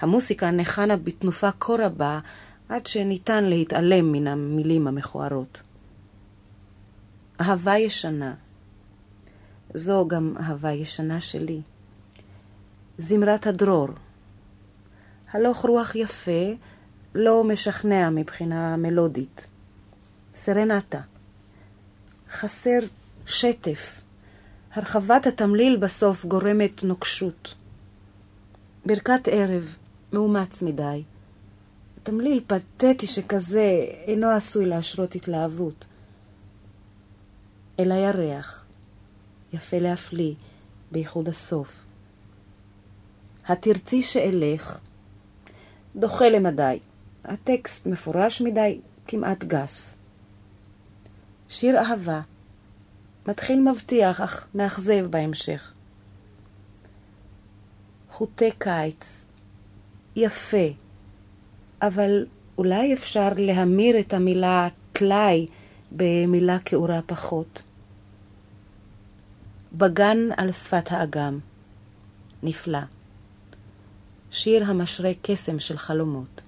המוסיקה 0.00 0.50
נחנה 0.50 0.96
בתנופה 0.96 1.50
כה 1.60 1.72
רבה, 1.78 2.20
עד 2.68 2.86
שניתן 2.86 3.44
להתעלם 3.44 4.12
מן 4.12 4.26
המילים 4.26 4.86
המכוערות. 4.86 5.62
אהבה 7.40 7.78
ישנה. 7.78 8.34
זו 9.74 10.08
גם 10.08 10.34
אהבה 10.40 10.72
ישנה 10.72 11.20
שלי. 11.20 11.60
זמרת 12.98 13.46
הדרור. 13.46 13.88
הלוך 15.32 15.64
רוח 15.64 15.94
יפה, 15.94 16.54
לא 17.18 17.44
משכנע 17.44 18.10
מבחינה 18.10 18.76
מלודית. 18.76 19.46
סרנטה. 20.36 21.00
חסר 22.30 22.78
שטף. 23.26 24.00
הרחבת 24.72 25.26
התמליל 25.26 25.76
בסוף 25.76 26.24
גורמת 26.24 26.82
נוקשות. 26.82 27.54
ברכת 28.86 29.28
ערב, 29.28 29.76
מאומץ 30.12 30.62
מדי. 30.62 31.02
תמליל 32.02 32.44
פתטי 32.46 33.06
שכזה 33.06 33.84
אינו 34.06 34.30
עשוי 34.30 34.66
להשרות 34.66 35.14
התלהבות. 35.14 35.84
אל 37.80 37.92
הירח, 37.92 38.64
יפה 39.52 39.78
להפליא, 39.78 40.34
בייחוד 40.92 41.28
הסוף. 41.28 41.72
התרצי 43.46 44.02
שאלך, 44.02 44.78
דוחה 45.96 46.28
למדי. 46.28 46.78
הטקסט 47.26 47.86
מפורש 47.86 48.40
מדי, 48.40 48.80
כמעט 49.06 49.44
גס. 49.44 49.94
שיר 51.48 51.78
אהבה, 51.78 52.20
מתחיל 53.28 53.70
מבטיח, 53.70 54.20
אך 54.20 54.48
מאכזב 54.54 55.06
בהמשך. 55.10 55.72
חוטי 58.10 58.50
קיץ, 58.58 59.22
יפה, 60.16 60.66
אבל 61.82 62.26
אולי 62.58 62.94
אפשר 62.94 63.28
להמיר 63.36 64.00
את 64.00 64.14
המילה 64.14 64.68
טלאי 64.92 65.46
במילה 65.92 66.58
כאורה 66.58 67.00
פחות. 67.06 67.62
בגן 69.72 70.18
על 70.36 70.52
שפת 70.52 70.92
האגם. 70.92 71.38
נפלא. 72.42 72.78
שיר 74.30 74.64
המשרה 74.64 75.10
קסם 75.22 75.58
של 75.58 75.78
חלומות. 75.78 76.40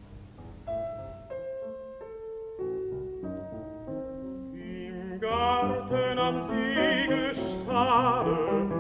am 6.28 6.42
See 6.42 7.06
gestarret, 7.08 8.70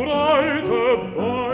uralte 0.00 0.82
Bäume, 1.14 1.53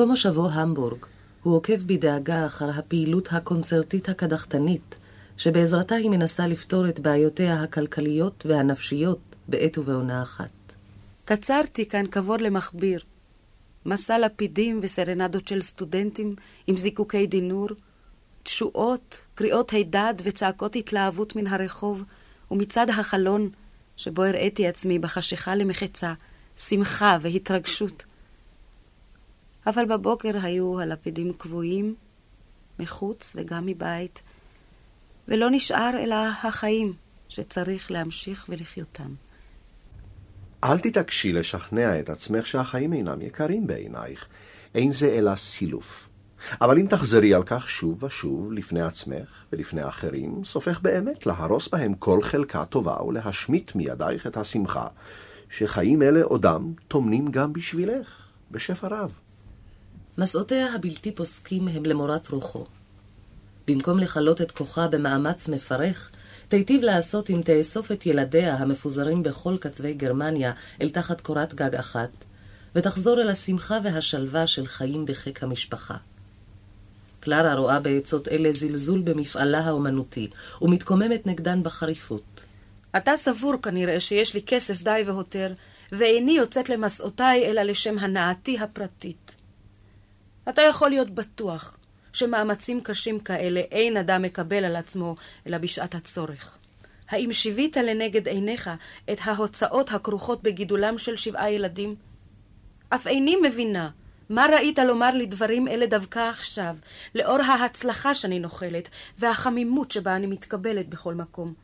ממקום 0.00 0.10
מושבו 0.10 0.50
המבורג, 0.50 1.06
הוא 1.42 1.54
עוקב 1.56 1.82
בדאגה 1.86 2.46
אחר 2.46 2.70
הפעילות 2.70 3.28
הקונצרטית 3.32 4.08
הקדחתנית, 4.08 4.98
שבעזרתה 5.36 5.94
היא 5.94 6.10
מנסה 6.10 6.46
לפתור 6.46 6.88
את 6.88 7.00
בעיותיה 7.00 7.62
הכלכליות 7.62 8.46
והנפשיות 8.48 9.36
בעת 9.48 9.78
ובעונה 9.78 10.22
אחת. 10.22 10.74
קצרתי 11.24 11.88
כאן 11.88 12.06
כבוד 12.06 12.40
למכביר. 12.40 13.00
מסע 13.86 14.18
לפידים 14.18 14.80
וסרנדות 14.82 15.48
של 15.48 15.60
סטודנטים 15.60 16.34
עם 16.66 16.76
זיקוקי 16.76 17.26
דינור, 17.26 17.68
תשואות, 18.42 19.20
קריאות 19.34 19.70
הידד 19.70 20.14
וצעקות 20.24 20.76
התלהבות 20.76 21.36
מן 21.36 21.46
הרחוב, 21.46 22.04
ומצד 22.50 22.90
החלון, 22.90 23.48
שבו 23.96 24.24
הראיתי 24.24 24.66
עצמי 24.66 24.98
בחשיכה 24.98 25.54
למחצה, 25.54 26.12
שמחה 26.56 27.18
והתרגשות. 27.20 28.04
אבל 29.70 29.84
בבוקר 29.84 30.30
היו 30.42 30.80
הלפידים 30.80 31.32
קבועים, 31.32 31.94
מחוץ 32.78 33.36
וגם 33.36 33.66
מבית, 33.66 34.22
ולא 35.28 35.50
נשאר 35.50 35.90
אלא 35.98 36.16
החיים 36.42 36.92
שצריך 37.28 37.90
להמשיך 37.90 38.46
ולחיותם. 38.48 39.14
אל 40.64 40.78
תתעקשי 40.78 41.32
לשכנע 41.32 42.00
את 42.00 42.10
עצמך 42.10 42.46
שהחיים 42.46 42.92
אינם 42.92 43.22
יקרים 43.22 43.66
בעינייך. 43.66 44.28
אין 44.74 44.92
זה 44.92 45.08
אלא 45.08 45.36
סילוף. 45.36 46.08
אבל 46.60 46.78
אם 46.78 46.86
תחזרי 46.86 47.34
על 47.34 47.42
כך 47.46 47.68
שוב 47.68 48.04
ושוב 48.04 48.52
לפני 48.52 48.80
עצמך 48.80 49.44
ולפני 49.52 49.88
אחרים, 49.88 50.44
סופך 50.44 50.80
באמת 50.80 51.26
להרוס 51.26 51.68
בהם 51.68 51.94
כל 51.94 52.22
חלקה 52.22 52.64
טובה 52.64 53.02
ולהשמיט 53.02 53.74
מידייך 53.74 54.26
את 54.26 54.36
השמחה, 54.36 54.86
שחיים 55.50 56.02
אלה 56.02 56.22
עודם 56.22 56.72
טומנים 56.88 57.30
גם 57.30 57.52
בשבילך, 57.52 58.28
בשפע 58.50 58.88
רב. 58.88 59.12
מסעותיה 60.18 60.74
הבלתי 60.74 61.12
פוסקים 61.12 61.68
הם 61.68 61.84
למורת 61.84 62.28
רוחו. 62.28 62.64
במקום 63.68 63.98
לכלות 63.98 64.40
את 64.40 64.50
כוחה 64.50 64.88
במאמץ 64.88 65.48
מפרך, 65.48 66.10
תיטיב 66.48 66.82
לעשות 66.82 67.30
אם 67.30 67.40
תאסוף 67.44 67.92
את 67.92 68.06
ילדיה 68.06 68.54
המפוזרים 68.54 69.22
בכל 69.22 69.56
קצווי 69.60 69.94
גרמניה 69.94 70.52
אל 70.80 70.90
תחת 70.90 71.20
קורת 71.20 71.54
גג 71.54 71.74
אחת, 71.74 72.10
ותחזור 72.74 73.20
אל 73.20 73.30
השמחה 73.30 73.78
והשלווה 73.84 74.46
של 74.46 74.66
חיים 74.66 75.06
בחיק 75.06 75.42
המשפחה. 75.42 75.96
קלרה 77.20 77.54
רואה 77.54 77.80
בעצות 77.80 78.28
אלה 78.28 78.52
זלזול 78.52 79.00
במפעלה 79.00 79.58
האומנותי, 79.58 80.28
ומתקוממת 80.62 81.26
נגדן 81.26 81.62
בחריפות. 81.62 82.44
אתה 82.96 83.16
סבור 83.16 83.54
כנראה 83.62 84.00
שיש 84.00 84.34
לי 84.34 84.42
כסף 84.42 84.82
די 84.82 85.02
והותר, 85.06 85.52
ואיני 85.92 86.32
יוצאת 86.32 86.68
למסעותיי 86.68 87.46
אלא 87.46 87.62
לשם 87.62 87.98
הנאתי 87.98 88.58
הפרטית. 88.58 89.29
אתה 90.50 90.62
יכול 90.62 90.90
להיות 90.90 91.10
בטוח 91.10 91.76
שמאמצים 92.12 92.80
קשים 92.80 93.20
כאלה 93.20 93.60
אין 93.60 93.96
אדם 93.96 94.22
מקבל 94.22 94.64
על 94.64 94.76
עצמו 94.76 95.16
אלא 95.46 95.58
בשעת 95.58 95.94
הצורך. 95.94 96.58
האם 97.08 97.32
שיווית 97.32 97.76
לנגד 97.76 98.28
עיניך 98.28 98.70
את 99.12 99.18
ההוצאות 99.24 99.92
הכרוכות 99.92 100.42
בגידולם 100.42 100.98
של 100.98 101.16
שבעה 101.16 101.50
ילדים? 101.50 101.94
אף 102.88 103.06
איני 103.06 103.36
מבינה 103.42 103.90
מה 104.28 104.46
ראית 104.52 104.78
לומר 104.78 105.10
לי 105.10 105.26
דברים 105.26 105.68
אלה 105.68 105.86
דווקא 105.86 106.18
עכשיו, 106.18 106.76
לאור 107.14 107.38
ההצלחה 107.42 108.14
שאני 108.14 108.38
נוחלת 108.38 108.88
והחמימות 109.18 109.92
שבה 109.92 110.16
אני 110.16 110.26
מתקבלת 110.26 110.88
בכל 110.88 111.14
מקום? 111.14 111.54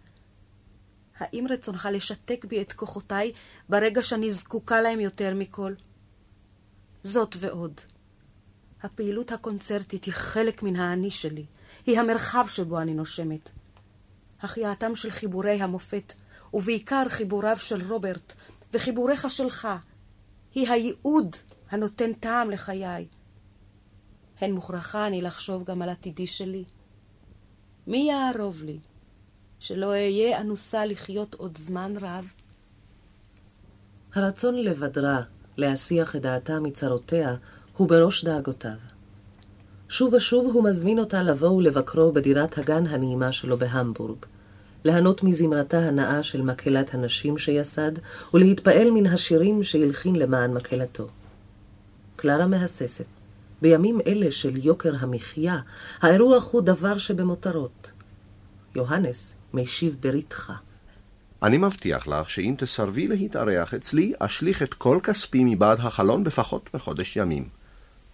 האם 1.18 1.46
רצונך 1.50 1.88
לשתק 1.92 2.44
בי 2.44 2.62
את 2.62 2.72
כוחותיי 2.72 3.32
ברגע 3.68 4.02
שאני 4.02 4.30
זקוקה 4.30 4.80
להם 4.80 5.00
יותר 5.00 5.34
מכל? 5.34 5.72
זאת 7.02 7.36
ועוד. 7.40 7.80
הפעילות 8.82 9.32
הקונצרטית 9.32 10.04
היא 10.04 10.14
חלק 10.14 10.62
מן 10.62 10.76
האני 10.76 11.10
שלי, 11.10 11.46
היא 11.86 12.00
המרחב 12.00 12.44
שבו 12.48 12.80
אני 12.80 12.94
נושמת. 12.94 13.50
החייאתם 14.40 14.96
של 14.96 15.10
חיבורי 15.10 15.62
המופת, 15.62 16.12
ובעיקר 16.54 17.08
חיבוריו 17.08 17.56
של 17.56 17.82
רוברט, 17.88 18.34
וחיבוריך 18.72 19.30
שלך, 19.30 19.68
היא 20.54 20.68
הייעוד 20.68 21.36
הנותן 21.70 22.12
טעם 22.12 22.50
לחיי. 22.50 23.06
הן 24.40 24.52
מוכרחה 24.52 25.06
אני 25.06 25.22
לחשוב 25.22 25.64
גם 25.64 25.82
על 25.82 25.88
עתידי 25.88 26.26
שלי. 26.26 26.64
מי 27.86 28.08
יערוב 28.10 28.62
לי 28.62 28.78
שלא 29.60 29.86
אהיה 29.86 30.40
אנוסה 30.40 30.86
לחיות 30.86 31.34
עוד 31.34 31.56
זמן 31.56 31.94
רב? 32.00 32.32
הרצון 34.14 34.54
לבדרה, 34.54 35.22
להסיח 35.56 36.16
את 36.16 36.22
דעתה 36.22 36.60
מצרותיה, 36.60 37.36
הוא 37.76 37.88
בראש 37.88 38.24
דאגותיו. 38.24 38.76
שוב 39.88 40.14
ושוב 40.14 40.54
הוא 40.54 40.64
מזמין 40.64 40.98
אותה 40.98 41.22
לבוא 41.22 41.50
ולבקרו 41.50 42.12
בדירת 42.12 42.58
הגן 42.58 42.86
הנעימה 42.86 43.32
שלו 43.32 43.56
בהמבורג, 43.56 44.18
ליהנות 44.84 45.22
מזמרתה 45.22 45.78
הנאה 45.78 46.22
של 46.22 46.42
מקהלת 46.42 46.94
הנשים 46.94 47.38
שיסד, 47.38 47.92
ולהתפעל 48.34 48.90
מן 48.90 49.06
השירים 49.06 49.62
שהלחין 49.62 50.16
למען 50.16 50.54
מקהלתו. 50.54 51.06
קלרה 52.16 52.46
מהססת, 52.46 53.06
בימים 53.62 54.00
אלה 54.06 54.30
של 54.30 54.56
יוקר 54.56 54.92
המחיה, 54.98 55.58
האירוח 56.00 56.52
הוא 56.52 56.62
דבר 56.62 56.98
שבמותרות. 56.98 57.92
יוהנס 58.74 59.34
משיב 59.54 59.96
בריתחה. 60.00 60.54
אני 61.42 61.58
מבטיח 61.58 62.08
לך 62.08 62.30
שאם 62.30 62.54
תסרבי 62.58 63.06
להתארח 63.06 63.74
אצלי, 63.74 64.12
אשליך 64.18 64.62
את 64.62 64.74
כל 64.74 64.98
כספי 65.02 65.44
מבעד 65.44 65.78
החלון 65.80 66.24
בפחות 66.24 66.74
מחודש 66.74 67.16
ימים. 67.16 67.55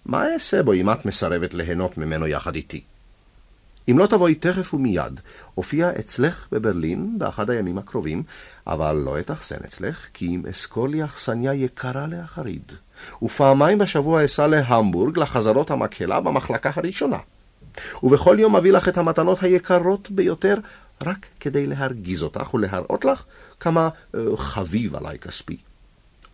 מה 0.06 0.32
אעשה 0.32 0.62
בו 0.62 0.72
אם 0.72 0.90
את 0.90 1.06
מסרבת 1.06 1.54
ליהנות 1.54 1.98
ממנו 1.98 2.26
יחד 2.26 2.54
איתי? 2.54 2.84
אם 3.90 3.98
לא 3.98 4.06
תבואי 4.06 4.34
תכף 4.34 4.74
ומיד, 4.74 5.20
אופיע 5.56 5.90
אצלך 5.98 6.46
בברלין 6.52 7.18
באחד 7.18 7.50
הימים 7.50 7.78
הקרובים, 7.78 8.22
אבל 8.66 8.96
לא 8.96 9.20
אתאכסן 9.20 9.56
אצלך, 9.64 10.06
כי 10.14 10.26
אם 10.26 10.42
אסקול 10.50 10.90
לי 10.90 11.04
אכסניה 11.04 11.54
יקרה 11.54 12.06
להחריד, 12.06 12.72
ופעמיים 13.22 13.78
בשבוע 13.78 14.24
אסע 14.24 14.46
להמבורג 14.46 15.18
לחזרות 15.18 15.70
המקהלה 15.70 16.20
במחלקה 16.20 16.70
הראשונה. 16.74 17.18
ובכל 18.02 18.36
יום 18.40 18.56
אביא 18.56 18.72
לך 18.72 18.88
את 18.88 18.98
המתנות 18.98 19.42
היקרות 19.42 20.10
ביותר, 20.10 20.56
רק 21.02 21.26
כדי 21.40 21.66
להרגיז 21.66 22.22
אותך 22.22 22.54
ולהראות 22.54 23.04
לך 23.04 23.24
כמה 23.60 23.88
uh, 23.88 24.18
חביב 24.36 24.94
עליי 24.94 25.18
כספי. 25.18 25.56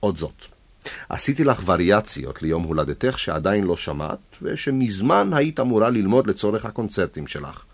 עוד 0.00 0.16
זאת, 0.16 0.46
עשיתי 1.08 1.44
לך 1.44 1.62
וריאציות 1.64 2.42
ליום 2.42 2.62
הולדתך 2.62 3.18
שעדיין 3.18 3.64
לא 3.64 3.76
שמעת, 3.76 4.18
ושמזמן 4.42 5.30
היית 5.32 5.60
אמורה 5.60 5.90
ללמוד 5.90 6.26
לצורך 6.26 6.64
הקונצרטים 6.64 7.26
שלך. 7.26 7.64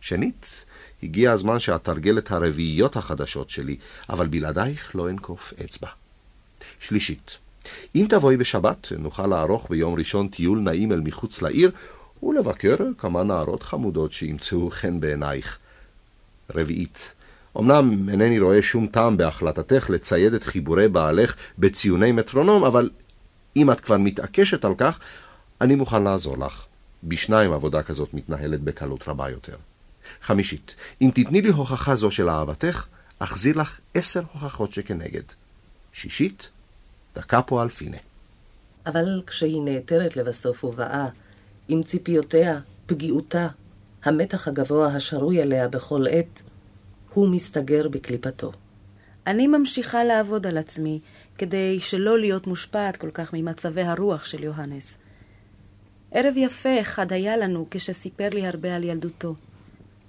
שנית, 0.00 0.64
הגיע 1.02 1.32
הזמן 1.32 1.58
שאתרגל 1.58 2.18
את 2.18 2.30
הרביעיות 2.30 2.96
החדשות 2.96 3.50
שלי, 3.50 3.76
אבל 4.08 4.26
בלעדייך 4.26 4.96
לא 4.96 5.10
אנקוף 5.10 5.52
אצבע. 5.64 5.88
שלישית, 6.80 7.38
אם 7.94 8.06
תבואי 8.08 8.36
בשבת, 8.36 8.92
נוכל 8.98 9.26
לערוך 9.26 9.66
ביום 9.70 9.94
ראשון 9.94 10.28
טיול 10.28 10.60
נעים 10.60 10.92
אל 10.92 11.00
מחוץ 11.00 11.42
לעיר, 11.42 11.70
ולבקר 12.22 12.76
כמה 12.98 13.22
נערות 13.22 13.62
חמודות 13.62 14.12
שימצאו 14.12 14.70
חן 14.70 15.00
בעינייך. 15.00 15.58
רביעית, 16.54 17.12
אמנם 17.58 18.08
אינני 18.08 18.40
רואה 18.40 18.62
שום 18.62 18.86
טעם 18.86 19.16
בהחלטתך 19.16 19.90
לצייד 19.90 20.34
את 20.34 20.44
חיבורי 20.44 20.88
בעלך 20.88 21.36
בציוני 21.58 22.12
מטרונום, 22.12 22.64
אבל 22.64 22.90
אם 23.56 23.70
את 23.70 23.80
כבר 23.80 23.98
מתעקשת 23.98 24.64
על 24.64 24.74
כך, 24.78 24.98
אני 25.60 25.74
מוכן 25.74 26.02
לעזור 26.02 26.38
לך. 26.38 26.66
בשניים 27.04 27.52
עבודה 27.52 27.82
כזאת 27.82 28.14
מתנהלת 28.14 28.60
בקלות 28.60 29.08
רבה 29.08 29.30
יותר. 29.30 29.56
חמישית, 30.22 30.74
אם 31.02 31.10
תתני 31.14 31.42
לי 31.42 31.50
הוכחה 31.50 31.96
זו 31.96 32.10
של 32.10 32.28
אהבתך, 32.28 32.86
אחזיר 33.18 33.60
לך 33.60 33.80
עשר 33.94 34.22
הוכחות 34.32 34.72
שכנגד. 34.72 35.22
שישית, 35.92 36.50
דקה 37.14 37.42
פה 37.42 37.62
על 37.62 37.68
פינה. 37.68 37.96
אבל 38.86 39.22
כשהיא 39.26 39.62
נעתרת 39.62 40.16
לבסוף 40.16 40.64
ובאה, 40.64 41.08
עם 41.68 41.82
ציפיותיה, 41.82 42.60
פגיעותה, 42.86 43.48
המתח 44.04 44.48
הגבוה 44.48 44.86
השרוי 44.86 45.40
עליה 45.40 45.68
בכל 45.68 46.04
עת, 46.10 46.42
הוא 47.14 47.28
מסתגר 47.28 47.88
בקליפתו. 47.88 48.52
אני 49.26 49.46
ממשיכה 49.46 50.04
לעבוד 50.04 50.46
על 50.46 50.58
עצמי, 50.58 51.00
כדי 51.38 51.80
שלא 51.80 52.18
להיות 52.18 52.46
מושפעת 52.46 52.96
כל 52.96 53.10
כך 53.10 53.30
ממצבי 53.32 53.82
הרוח 53.82 54.24
של 54.24 54.44
יוהנס. 54.44 54.94
ערב 56.12 56.34
יפה 56.36 56.80
אחד 56.80 57.12
היה 57.12 57.36
לנו 57.36 57.66
כשסיפר 57.70 58.28
לי 58.28 58.46
הרבה 58.46 58.76
על 58.76 58.84
ילדותו. 58.84 59.34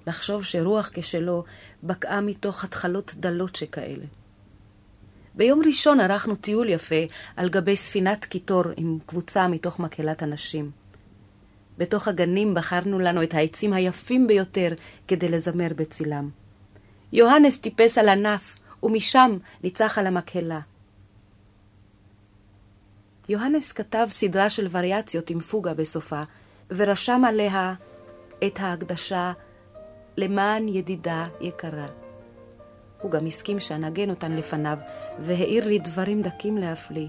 לחשוב 0.08 0.44
שרוח 0.44 0.90
כשלו 0.94 1.44
בקעה 1.84 2.22
מתוך 2.22 2.64
התחלות 2.64 3.14
דלות 3.16 3.56
שכאלה. 3.56 4.06
ביום 5.36 5.62
ראשון 5.66 6.00
ערכנו 6.00 6.36
טיול 6.36 6.70
יפה 6.70 7.06
על 7.36 7.50
גבי 7.50 7.76
ספינת 7.76 8.26
קיטור 8.26 8.64
עם 8.78 8.98
קבוצה 9.06 9.48
מתוך 9.48 9.80
מקהלת 9.80 10.22
הנשים. 10.24 10.72
בתוך 11.78 12.08
הגנים 12.08 12.54
בחרנו 12.54 13.00
לנו 13.00 13.24
את 13.24 13.34
העצים 13.34 13.74
היפים 13.74 14.28
ביותר 14.28 14.70
כדי 15.08 15.30
לזמר 15.30 15.68
בצילם. 15.76 16.41
יוהנס 17.14 17.58
טיפס 17.58 17.98
על 17.98 18.10
ענף, 18.10 18.56
ומשם 18.84 19.38
ניצח 19.64 19.98
על 19.98 20.08
המקהלה. 20.08 20.60
יוהנס 23.30 23.72
כתב 23.72 24.08
סדרה 24.10 24.50
של 24.50 24.68
וריאציות 24.72 25.30
עם 25.30 25.40
פוגה 25.40 25.74
בסופה, 25.74 26.24
ורשם 26.70 27.22
עליה 27.26 27.74
את 28.48 28.60
ההקדשה 28.60 29.34
למען 30.18 30.68
ידידה 30.68 31.28
יקרה. 31.42 31.88
הוא 33.02 33.12
גם 33.12 33.28
הסכים 33.28 33.60
שאנגן 33.60 34.10
אותן 34.10 34.32
לפניו, 34.32 34.78
והעיר 35.20 35.68
לי 35.68 35.80
דברים 35.80 36.22
דקים 36.22 36.58
להפליא. 36.58 37.08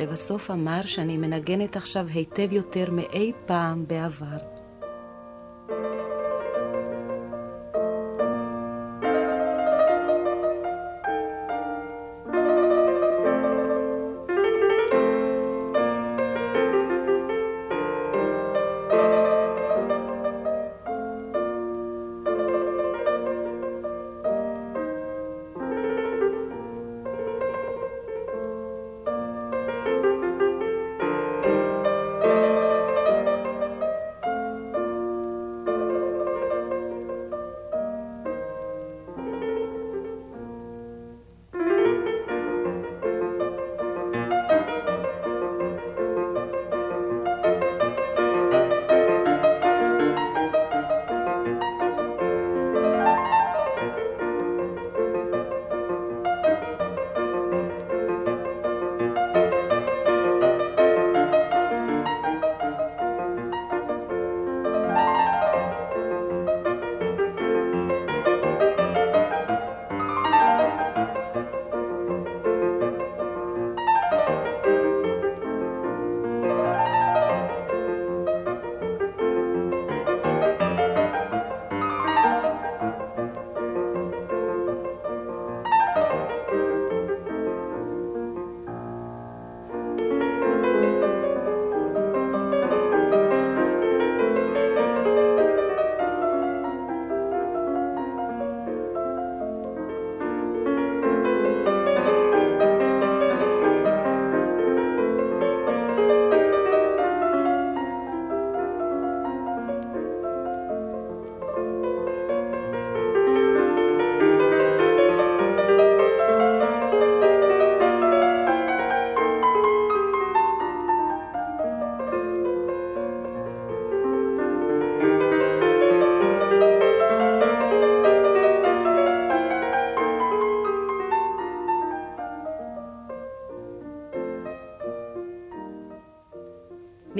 לבסוף 0.00 0.50
אמר 0.50 0.82
שאני 0.82 1.16
מנגנת 1.16 1.76
עכשיו 1.76 2.06
היטב 2.08 2.52
יותר 2.52 2.90
מאי 2.90 3.32
פעם 3.46 3.84
בעבר. 3.86 4.51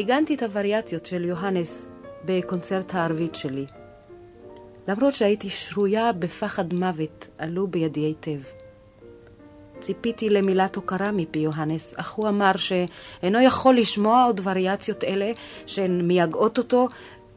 ניגנתי 0.03 0.35
את 0.35 0.43
הווריאציות 0.43 1.07
של 1.07 1.25
יוהנס 1.25 1.87
בקונצרט 2.25 2.95
הערבית 2.95 3.35
שלי. 3.35 3.67
למרות 4.89 5.15
שהייתי 5.15 5.51
שרויה 5.51 6.13
בפחד 6.13 6.75
מוות, 6.75 7.29
עלו 7.39 7.67
בידי 7.67 8.01
היטב. 8.01 8.41
ציפיתי 9.81 10.31
למילת 10.31 10.77
הוקרה 10.77 11.13
מפי 11.13 11.39
יוהנס, 11.39 11.95
אך 11.97 12.13
הוא 12.13 12.29
אמר 12.29 12.53
שאינו 12.57 13.41
יכול 13.41 13.77
לשמוע 13.77 14.25
עוד 14.25 14.41
וריאציות 14.45 15.05
אלה 15.05 15.33
שהן 15.67 16.01
מייגעות 16.01 16.59
אותו, 16.59 16.89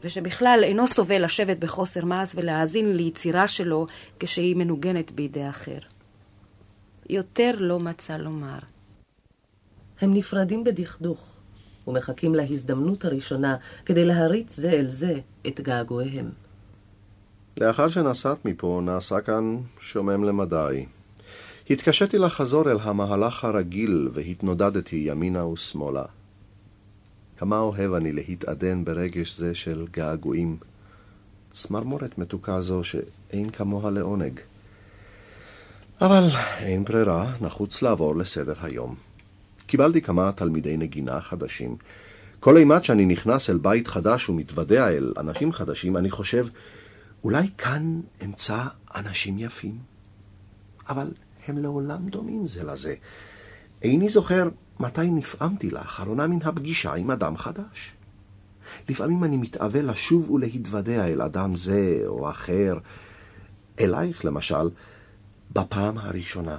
ושבכלל 0.04 0.60
אינו 0.64 0.88
סובל 0.88 1.24
לשבת 1.24 1.58
בחוסר 1.58 2.06
מעש 2.06 2.32
ולהאזין 2.36 2.96
ליצירה 2.96 3.48
שלו 3.48 3.88
כשהיא 4.20 4.56
מנוגנת 4.56 5.12
בידי 5.12 5.50
אחר. 5.50 5.80
יותר 7.10 7.52
לא 7.58 7.80
מצא 7.80 8.18
לומר. 8.18 8.60
הם 10.02 10.14
נפרדים 10.14 10.64
בדכדוך, 10.64 11.35
ומחכים 11.88 12.36
להזדמנות 12.36 13.06
הראשונה 13.06 13.56
כדי 13.86 14.06
להריץ 14.06 14.56
זה 14.56 14.70
אל 14.70 14.90
זה 14.90 15.20
את 15.48 15.62
געגועיהם. 15.62 16.30
לאחר 17.58 17.88
שנסעת 17.88 18.46
מפה, 18.46 18.82
נעשה 18.84 19.22
כאן 19.22 19.58
שומם 19.80 20.24
למדי. 20.24 20.86
התקשיתי 21.70 22.18
לחזור 22.18 22.72
אל 22.72 22.78
המהלך 22.82 23.44
הרגיל 23.46 24.10
והתנודדתי 24.14 24.96
ימינה 24.96 25.46
ושמאלה. 25.46 26.04
כמה 27.38 27.60
אוהב 27.60 27.94
אני 27.94 28.12
להתעדן 28.12 28.86
ברגש 28.86 29.38
זה 29.38 29.56
של 29.56 29.86
געגועים. 29.92 30.58
צמרמורת 31.52 32.18
מתוקה 32.18 32.62
זו 32.62 32.84
שאין 32.84 33.50
כמוה 33.50 33.92
לעונג. 33.92 34.40
אבל 36.02 36.28
אין 36.60 36.86
ברירה, 36.86 37.26
נחוץ 37.42 37.82
לעבור 37.82 38.16
לסדר 38.16 38.54
היום. 38.62 38.96
קיבלתי 39.68 40.02
כמה 40.02 40.32
תלמידי 40.32 40.78
נגינה 40.78 41.22
חדשים. 41.22 41.76
כל 42.40 42.58
אימת 42.58 42.84
שאני 42.84 43.06
נכנס 43.06 43.50
אל 43.50 43.58
בית 43.58 43.88
חדש 43.88 44.30
ומתוודע 44.30 44.90
אל 44.90 45.14
אנשים 45.18 45.52
חדשים, 45.52 45.98
אני 45.98 46.10
חושב, 46.10 46.48
אולי 47.24 47.48
כאן 47.58 48.02
אמצא 48.26 48.64
אנשים 48.96 49.40
יפים. 49.40 49.78
אבל 50.90 51.12
הם 51.48 51.58
לעולם 51.58 52.10
דומים 52.10 52.48
זה 52.48 52.64
לזה. 52.64 52.96
איני 53.82 54.10
זוכר 54.10 54.50
מתי 54.80 55.12
נפעמתי 55.12 55.70
לאחרונה 55.70 56.28
מן 56.28 56.40
הפגישה 56.44 56.94
עם 56.94 57.12
אדם 57.12 57.38
חדש. 57.38 57.94
לפעמים 58.90 59.24
אני 59.24 59.38
מתאווה 59.38 59.82
לשוב 59.82 60.32
ולהתוודע 60.32 61.08
אל 61.08 61.22
אדם 61.22 61.56
זה 61.56 62.04
או 62.08 62.30
אחר, 62.30 62.78
אלייך 63.80 64.26
למשל, 64.26 64.70
בפעם 65.52 65.98
הראשונה, 65.98 66.58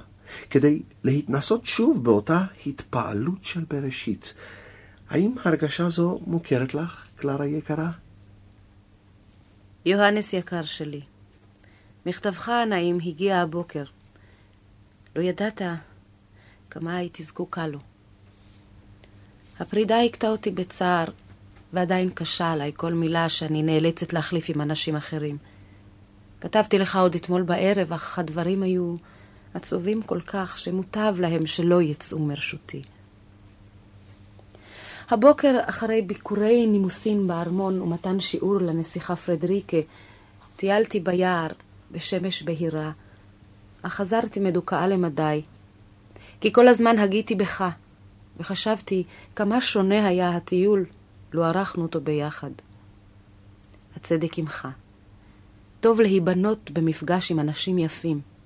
כדי 0.49 0.81
להתנסות 1.03 1.65
שוב 1.65 2.03
באותה 2.03 2.45
התפעלות 2.65 3.43
של 3.43 3.65
בראשית. 3.69 4.33
האם 5.09 5.35
הרגשה 5.43 5.89
זו 5.89 6.19
מוכרת 6.27 6.73
לך, 6.73 7.07
קלרה 7.15 7.45
יקרה? 7.45 7.91
יוהנס 9.85 10.33
יקר 10.33 10.63
שלי, 10.63 11.01
מכתבך 12.05 12.49
הנעים 12.49 12.97
הגיע 13.05 13.37
הבוקר. 13.37 13.83
לא 15.15 15.21
ידעת 15.21 15.61
כמה 16.69 16.97
הייתי 16.97 17.23
זקוקה 17.23 17.67
לו. 17.67 17.79
הפרידה 19.59 20.01
הכתה 20.01 20.29
אותי 20.29 20.51
בצער, 20.51 21.05
ועדיין 21.73 22.09
קשה 22.09 22.51
עליי 22.51 22.71
כל 22.75 22.93
מילה 22.93 23.29
שאני 23.29 23.63
נאלצת 23.63 24.13
להחליף 24.13 24.49
עם 24.49 24.61
אנשים 24.61 24.95
אחרים. 24.95 25.37
כתבתי 26.41 26.79
לך 26.79 26.95
עוד 26.95 27.15
אתמול 27.15 27.41
בערב, 27.41 27.93
אך 27.93 28.19
הדברים 28.19 28.63
היו 28.63 28.95
עצובים 29.57 30.01
כל 30.01 30.21
כך, 30.21 30.59
שמוטב 30.59 31.15
להם 31.19 31.45
שלא 31.45 31.81
יצאו 31.81 32.19
מרשותי. 32.19 32.81
הבוקר, 35.09 35.57
אחרי 35.65 36.01
ביקורי 36.01 36.67
נימוסין 36.67 37.27
בארמון 37.27 37.81
ומתן 37.81 38.19
שיעור 38.19 38.57
לנסיכה 38.57 39.15
פרדריקה, 39.15 39.77
טיילתי 40.55 40.99
ביער 40.99 41.47
בשמש 41.91 42.43
בהירה, 42.43 42.91
אך 43.81 43.93
חזרתי 43.93 44.39
מדוכאה 44.39 44.87
למדי, 44.87 45.41
כי 46.41 46.53
כל 46.53 46.67
הזמן 46.67 46.99
הגיתי 46.99 47.35
בך, 47.35 47.65
וחשבתי 48.39 49.03
כמה 49.35 49.61
שונה 49.61 50.07
היה 50.07 50.29
הטיול 50.29 50.85
לו 51.33 51.45
ערכנו 51.45 51.83
אותו 51.83 52.01
ביחד. 52.01 52.51
הצדק 53.95 54.37
עמך. 54.37 54.67
טוב 55.79 56.01
להיבנות 56.01 56.71
במפגש 56.71 57.31
עם 57.31 57.39
אנשים 57.39 57.77
יפים. 57.77 58.36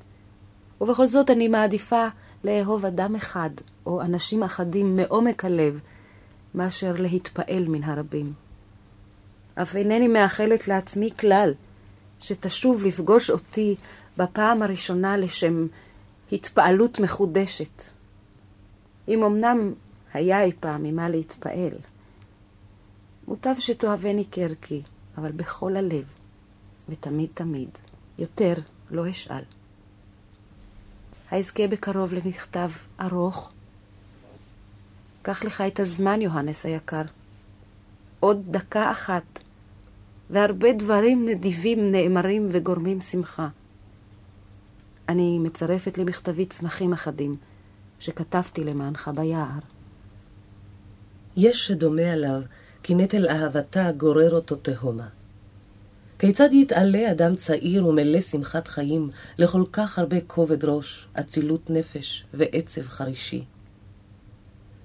ובכל 0.81 1.07
זאת 1.07 1.29
אני 1.29 1.47
מעדיפה 1.47 2.07
לאהוב 2.43 2.85
אדם 2.85 3.15
אחד, 3.15 3.49
או 3.85 4.01
אנשים 4.01 4.43
אחדים 4.43 4.95
מעומק 4.95 5.45
הלב, 5.45 5.79
מאשר 6.55 6.93
להתפעל 6.99 7.67
מן 7.67 7.83
הרבים. 7.83 8.33
אף 9.55 9.75
אינני 9.75 10.07
מאחלת 10.07 10.67
לעצמי 10.67 11.09
כלל 11.19 11.53
שתשוב 12.19 12.83
לפגוש 12.83 13.29
אותי 13.29 13.75
בפעם 14.17 14.61
הראשונה 14.61 15.17
לשם 15.17 15.67
התפעלות 16.31 16.99
מחודשת. 16.99 17.83
אם 19.07 19.23
אמנם 19.23 19.73
היה 20.13 20.43
אי 20.43 20.51
פעם 20.59 20.83
ממה 20.83 21.09
להתפעל. 21.09 21.73
מוטב 23.27 23.55
שתאהבני 23.59 24.25
כערכי, 24.31 24.81
אבל 25.17 25.31
בכל 25.31 25.77
הלב, 25.77 26.05
ותמיד 26.89 27.29
תמיד, 27.33 27.69
יותר 28.19 28.53
לא 28.91 29.09
אשאל. 29.09 29.60
האזכה 31.31 31.67
בקרוב 31.67 32.13
למכתב 32.13 32.69
ארוך. 33.01 33.51
קח 35.21 35.43
לך 35.43 35.61
את 35.61 35.79
הזמן, 35.79 36.21
יוהנס 36.21 36.65
היקר. 36.65 37.01
עוד 38.19 38.41
דקה 38.49 38.91
אחת, 38.91 39.39
והרבה 40.29 40.73
דברים 40.73 41.25
נדיבים 41.27 41.91
נאמרים 41.91 42.49
וגורמים 42.51 43.01
שמחה. 43.01 43.47
אני 45.09 45.39
מצרפת 45.39 45.97
למכתבי 45.97 46.45
צמחים 46.45 46.93
אחדים 46.93 47.35
שכתבתי 47.99 48.63
למענך 48.63 49.11
ביער. 49.15 49.59
יש 51.37 51.67
שדומה 51.67 52.11
עליו 52.11 52.41
כי 52.83 52.95
נטל 52.95 53.27
אהבתה 53.29 53.91
גורר 53.91 54.35
אותו 54.35 54.55
תהומה. 54.55 55.07
כיצד 56.21 56.53
יתעלה 56.53 57.11
אדם 57.11 57.35
צעיר 57.35 57.87
ומלא 57.87 58.21
שמחת 58.21 58.67
חיים 58.67 59.09
לכל 59.37 59.63
כך 59.71 59.99
הרבה 59.99 60.17
כובד 60.27 60.65
ראש, 60.65 61.07
אצילות 61.13 61.69
נפש 61.69 62.25
ועצב 62.33 62.81
חרישי? 62.81 63.43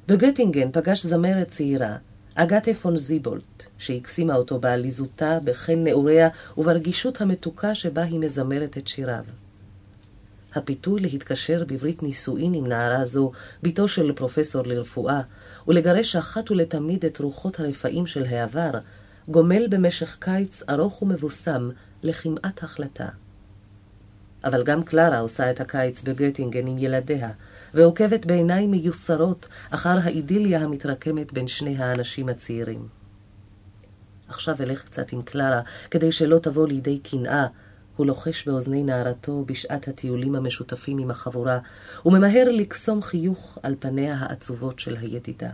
בגטינגן 0.09 0.71
פגש 0.71 1.07
זמרת 1.07 1.49
צעירה, 1.49 1.97
אגתה 2.35 2.75
פון 2.75 2.97
זיבולט, 2.97 3.67
שהקסימה 3.79 4.35
אותו 4.35 4.59
בעליזותה, 4.59 5.39
בחן 5.45 5.85
נעוריה 5.85 6.29
וברגישות 6.59 7.21
המתוקה 7.21 7.75
שבה 7.75 8.03
היא 8.03 8.21
מזמרת 8.21 8.77
את 8.77 8.89
שיריו. 8.89 9.25
הפיתוי 10.55 11.01
להתקשר 11.01 11.65
בברית 11.67 12.03
נישואין 12.03 12.55
עם 12.55 12.67
נערה 12.67 13.05
זו, 13.05 13.33
בתו 13.63 13.89
של 13.89 14.13
פרופסור 14.13 14.67
לרפואה, 14.67 15.21
ולגרש 15.69 16.17
אחת 16.17 16.51
ולתמיד 16.51 17.05
את 17.05 17.19
רוחות 17.19 17.61
הרפאים 17.61 18.07
של 18.07 18.25
העבר, 18.25 18.71
גומל 19.29 19.67
במשך 19.71 20.17
קיץ 20.21 20.63
ארוך 20.71 21.03
ומבוסם 21.03 21.71
לכמעט 22.03 22.63
החלטה. 22.63 23.09
אבל 24.45 24.65
גם 24.65 24.83
קלרה 24.83 25.19
עושה 25.19 25.51
את 25.51 25.61
הקיץ 25.61 26.03
בגטינגן 26.03 26.67
עם 26.67 26.79
ילדיה, 26.79 27.31
ועוקבת 27.75 28.27
בעיניים 28.27 28.71
מיוסרות 28.71 29.49
אחר 29.71 29.99
האידיליה 30.03 30.61
המתרקמת 30.61 31.33
בין 31.33 31.49
שני 31.49 31.77
האנשים 31.79 32.29
הצעירים. 32.29 32.89
עכשיו 34.29 34.57
אלך 34.61 34.83
קצת 34.83 35.13
עם 35.13 35.23
קלרה, 35.23 35.61
כדי 35.91 36.13
שלא 36.13 36.39
תבוא 36.39 36.69
לידי 36.69 36.99
קנאה, 36.99 37.47
הוא 37.97 38.07
לוחש 38.07 38.49
באוזני 38.49 38.83
נערתו 38.83 39.45
בשעת 39.47 39.89
הטיולים 39.89 40.35
המשותפים 40.35 40.99
עם 40.99 41.11
החבורה, 41.11 41.59
וממהר 42.07 42.49
לקסום 42.53 43.03
חיוך 43.03 43.59
על 43.63 43.75
פניה 43.79 44.15
העצובות 44.15 44.79
של 44.79 44.97
הידידה. 44.97 45.51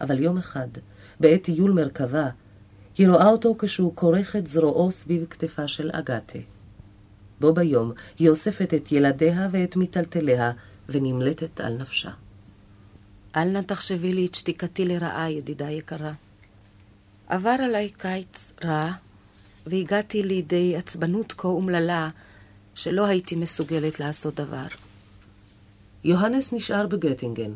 אבל 0.00 0.18
יום 0.18 0.38
אחד, 0.38 0.68
בעת 1.20 1.42
טיול 1.42 1.70
מרכבה, 1.70 2.28
היא 2.98 3.08
רואה 3.08 3.28
אותו 3.28 3.54
כשהוא 3.58 3.92
כורך 3.94 4.36
את 4.36 4.46
זרועו 4.46 4.92
סביב 4.92 5.26
כתפה 5.30 5.68
של 5.68 5.90
אגתה. 5.92 6.38
בו 7.40 7.54
ביום 7.54 7.92
היא 8.18 8.28
אוספת 8.28 8.74
את 8.74 8.92
ילדיה 8.92 9.48
ואת 9.50 9.76
מיטלטליה 9.76 10.52
ונמלטת 10.88 11.60
על 11.60 11.76
נפשה. 11.76 12.10
אל 13.36 13.48
נא 13.48 13.60
תחשבי 13.60 14.12
לי 14.12 14.26
את 14.26 14.34
שתיקתי 14.34 14.84
לרעה, 14.84 15.30
ידידה 15.30 15.70
יקרה. 15.70 16.12
עבר 17.28 17.56
עליי 17.64 17.90
קיץ 17.90 18.52
רע, 18.64 18.90
והגעתי 19.66 20.22
לידי 20.22 20.76
עצבנות 20.76 21.32
כה 21.36 21.48
אומללה, 21.48 22.10
שלא 22.74 23.06
הייתי 23.06 23.36
מסוגלת 23.36 24.00
לעשות 24.00 24.34
דבר. 24.34 24.66
יוהנס 26.04 26.52
נשאר 26.52 26.86
בגטינגן, 26.86 27.52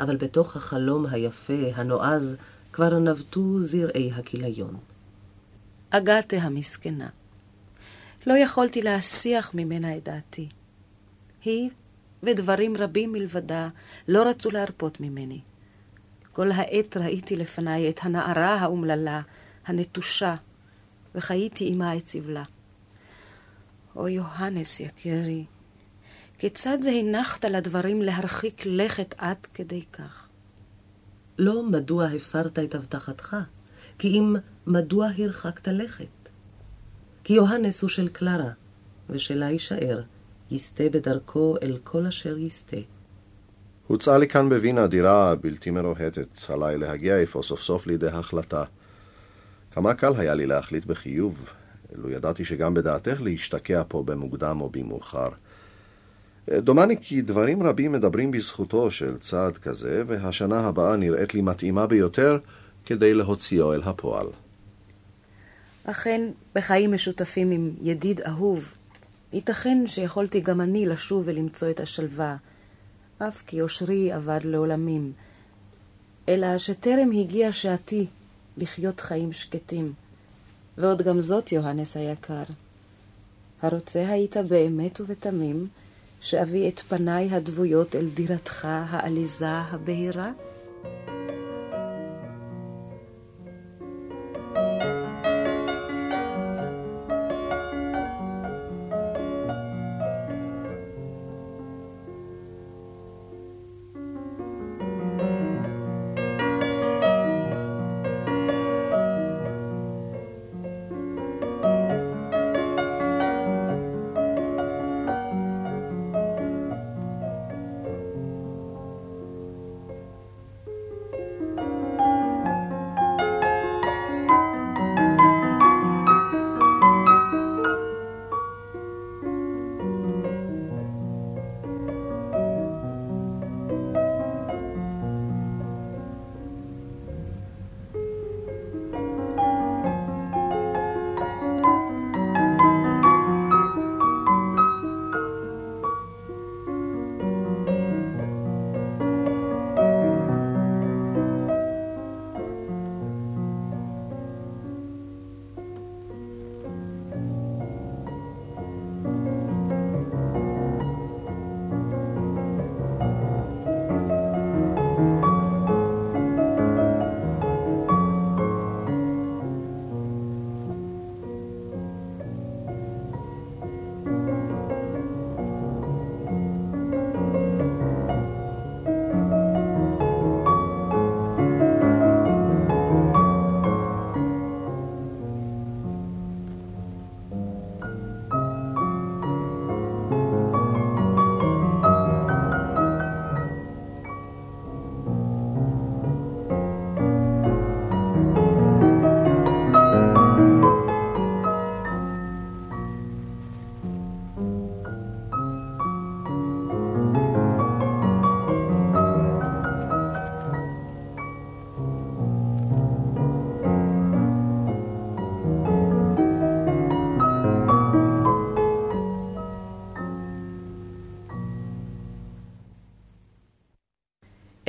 אבל 0.00 0.16
בתוך 0.16 0.56
החלום 0.56 1.06
היפה, 1.06 1.70
הנועז, 1.74 2.36
כבר 2.78 2.98
נבטו 2.98 3.62
זרעי 3.62 4.12
הכיליון. 4.12 4.76
אגתה 5.90 6.36
המסכנה. 6.36 7.08
לא 8.26 8.34
יכולתי 8.38 8.82
להסיח 8.82 9.54
ממנה 9.54 9.96
את 9.96 10.04
דעתי. 10.04 10.48
היא 11.44 11.70
ודברים 12.22 12.76
רבים 12.76 13.12
מלבדה 13.12 13.68
לא 14.08 14.22
רצו 14.28 14.50
להרפות 14.50 15.00
ממני. 15.00 15.40
כל 16.32 16.52
העת 16.52 16.96
ראיתי 16.96 17.36
לפניי 17.36 17.90
את 17.90 18.00
הנערה 18.02 18.54
האומללה, 18.54 19.20
הנטושה, 19.66 20.34
וחייתי 21.14 21.68
עמה 21.68 21.96
את 21.96 22.06
סבלה. 22.06 22.44
או 23.96 24.08
יוהנס 24.08 24.80
יקירי, 24.80 25.44
כיצד 26.38 26.78
זה 26.80 26.90
הנחת 26.90 27.44
לדברים 27.44 28.02
להרחיק 28.02 28.62
לכת 28.66 29.14
עד 29.18 29.46
כדי 29.54 29.82
כך? 29.92 30.27
לא 31.38 31.62
מדוע 31.62 32.04
הפרת 32.06 32.58
את 32.58 32.74
הבטחתך, 32.74 33.36
כי 33.98 34.08
אם 34.08 34.36
מדוע 34.66 35.08
הרחקת 35.18 35.68
לכת. 35.68 36.06
כי 37.24 37.32
יוהנס 37.32 37.82
הוא 37.82 37.88
של 37.88 38.08
קלרה, 38.08 38.50
ושלה 39.10 39.50
יישאר, 39.50 40.02
יסטה 40.50 40.84
בדרכו 40.92 41.56
אל 41.62 41.78
כל 41.84 42.06
אשר 42.06 42.38
יסטה. 42.38 42.76
הוצעה 43.86 44.18
לי 44.18 44.28
כאן 44.28 44.48
בווינה 44.48 44.86
דירה 44.86 45.34
בלתי 45.34 45.70
מרוהטת, 45.70 46.40
עליי 46.48 46.78
להגיע 46.78 47.18
איפה 47.18 47.42
סוף 47.42 47.62
סוף 47.62 47.86
לידי 47.86 48.06
החלטה. 48.06 48.64
כמה 49.70 49.94
קל 49.94 50.12
היה 50.16 50.34
לי 50.34 50.46
להחליט 50.46 50.84
בחיוב, 50.84 51.50
לו 51.96 52.10
ידעתי 52.10 52.44
שגם 52.44 52.74
בדעתך 52.74 53.20
להשתקע 53.20 53.82
פה 53.88 54.02
במוקדם 54.02 54.60
או 54.60 54.70
במאוחר. 54.70 55.28
דומני 56.56 56.96
כי 57.00 57.22
דברים 57.22 57.62
רבים 57.62 57.92
מדברים 57.92 58.30
בזכותו 58.30 58.90
של 58.90 59.18
צעד 59.18 59.58
כזה, 59.58 60.02
והשנה 60.06 60.60
הבאה 60.60 60.96
נראית 60.96 61.34
לי 61.34 61.40
מתאימה 61.40 61.86
ביותר 61.86 62.38
כדי 62.86 63.14
להוציאו 63.14 63.74
אל 63.74 63.82
הפועל. 63.82 64.26
אכן, 65.84 66.20
בחיים 66.54 66.92
משותפים 66.92 67.50
עם 67.50 67.70
ידיד 67.82 68.20
אהוב, 68.20 68.72
ייתכן 69.32 69.86
שיכולתי 69.86 70.40
גם 70.40 70.60
אני 70.60 70.86
לשוב 70.86 71.22
ולמצוא 71.26 71.70
את 71.70 71.80
השלווה, 71.80 72.36
אף 73.18 73.42
כי 73.46 73.62
אושרי 73.62 74.16
אבד 74.16 74.40
לעולמים, 74.44 75.12
אלא 76.28 76.58
שטרם 76.58 77.10
הגיע 77.12 77.52
שעתי 77.52 78.06
לחיות 78.56 79.00
חיים 79.00 79.32
שקטים. 79.32 79.92
ועוד 80.78 81.02
גם 81.02 81.20
זאת, 81.20 81.52
יוהנס 81.52 81.96
היקר. 81.96 82.42
הרוצה 83.62 84.08
היית 84.08 84.36
באמת 84.36 85.00
ובתמים, 85.00 85.66
שאביא 86.20 86.68
את 86.68 86.80
פניי 86.80 87.28
הדבויות 87.32 87.96
אל 87.96 88.08
דירתך 88.14 88.68
העליזה 88.70 89.48
הבהירה? 89.48 90.30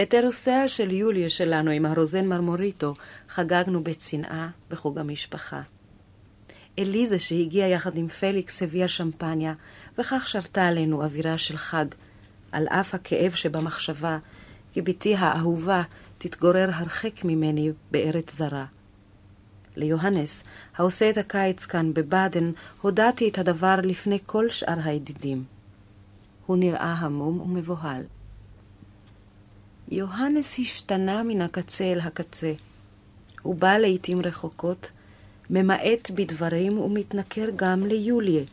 את 0.02 0.14
אירוסיה 0.14 0.68
של 0.68 0.92
יוליה 0.92 1.30
שלנו 1.30 1.72
עם 1.72 1.86
הרוזן 1.86 2.26
מרמוריטו 2.26 2.94
חגגנו 3.30 3.84
בצנעה 3.84 4.50
בחוג 4.70 4.98
המשפחה. 4.98 5.62
אליזה 6.80 7.20
שהגיעה 7.20 7.70
יחד 7.70 7.98
עם 7.98 8.08
פליקס 8.08 8.64
הביאה 8.64 8.88
שמפניה, 8.88 9.54
וכך 9.98 10.30
שרתה 10.30 10.68
עלינו 10.68 11.04
אווירה 11.04 11.38
של 11.38 11.58
חג, 11.58 11.86
על 12.52 12.68
אף 12.68 12.96
הכאב 12.96 13.32
שבמחשבה, 13.32 14.18
כי 14.74 14.82
בתי 14.82 15.16
האהובה 15.16 15.82
תתגורר 16.18 16.70
הרחק 16.74 17.24
ממני 17.24 17.72
בארץ 17.92 18.34
זרה. 18.34 18.66
ליוהנס, 19.76 20.44
העושה 20.78 21.10
את 21.10 21.18
הקיץ 21.18 21.66
כאן 21.66 21.94
בבאדן, 21.94 22.52
הודעתי 22.82 23.30
את 23.30 23.38
הדבר 23.38 23.76
לפני 23.84 24.20
כל 24.26 24.50
שאר 24.50 24.80
הידידים. 24.84 25.44
הוא 26.46 26.58
נראה 26.58 26.94
המום 26.94 27.42
ומבוהל. 27.42 28.04
יוהנס 29.92 30.60
השתנה 30.60 31.24
מן 31.24 31.42
הקצה 31.42 31.84
אל 31.84 32.00
הקצה. 32.00 32.54
הוא 33.42 33.56
בא 33.56 33.78
לעתים 33.78 34.22
רחוקות, 34.22 34.90
ממעט 35.50 36.12
בדברים 36.16 36.78
ומתנכר 36.78 37.50
גם 37.56 37.86
ליוליה, 37.86 38.44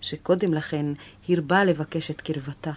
שקודם 0.00 0.54
לכן 0.54 0.86
הרבה 1.28 1.64
לבקש 1.64 2.10
את 2.10 2.20
קרבתה. 2.20 2.72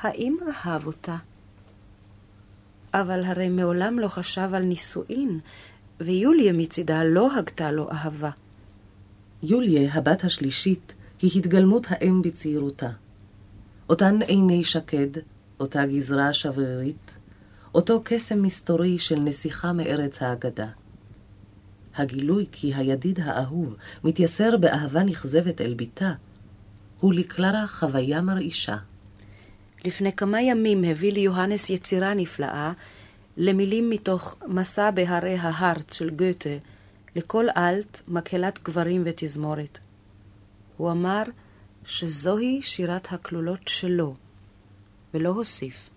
האם 0.00 0.36
אהב 0.48 0.86
אותה? 0.86 1.16
אבל 2.94 3.24
הרי 3.24 3.48
מעולם 3.48 3.98
לא 3.98 4.08
חשב 4.08 4.50
על 4.54 4.62
נישואין, 4.62 5.40
ויוליה 6.00 6.52
מצידה 6.52 7.04
לא 7.04 7.36
הגתה 7.36 7.70
לו 7.70 7.90
אהבה. 7.90 8.30
יוליה, 9.42 9.94
הבת 9.94 10.24
השלישית, 10.24 10.94
היא 11.22 11.30
התגלמות 11.36 11.86
האם 11.88 12.22
בצעירותה. 12.22 12.90
אותן 13.88 14.22
עיני 14.22 14.64
שקד, 14.64 15.10
אותה 15.60 15.86
גזרה 15.86 16.32
שברירית, 16.32 17.16
אותו 17.74 18.00
קסם 18.04 18.42
מסתורי 18.42 18.98
של 18.98 19.18
נסיכה 19.18 19.72
מארץ 19.72 20.22
האגדה. 20.22 20.68
הגילוי 21.96 22.46
כי 22.52 22.74
הידיד 22.74 23.20
האהוב 23.20 23.76
מתייסר 24.04 24.56
באהבה 24.56 25.02
נכזבת 25.02 25.60
אל 25.60 25.74
ביתה, 25.74 26.12
הוא 27.00 27.14
לקלרה 27.14 27.66
חוויה 27.66 28.20
מרעישה. 28.20 28.76
לפני 29.84 30.12
כמה 30.12 30.42
ימים 30.42 30.84
הביא 30.84 31.12
לי 31.12 31.20
יוהנס 31.20 31.70
יצירה 31.70 32.14
נפלאה 32.14 32.72
למילים 33.36 33.90
מתוך 33.90 34.36
מסע 34.46 34.90
בהרי 34.90 35.36
ההארט 35.36 35.92
של 35.92 36.10
גותה, 36.10 36.56
לכל 37.16 37.46
אלט, 37.56 37.98
מקהלת 38.08 38.58
גברים 38.62 39.02
ותזמורת. 39.06 39.78
הוא 40.76 40.90
אמר 40.90 41.22
שזוהי 41.84 42.62
שירת 42.62 43.12
הכלולות 43.12 43.68
שלו, 43.68 44.14
ולא 45.14 45.28
הוסיף. 45.28 45.89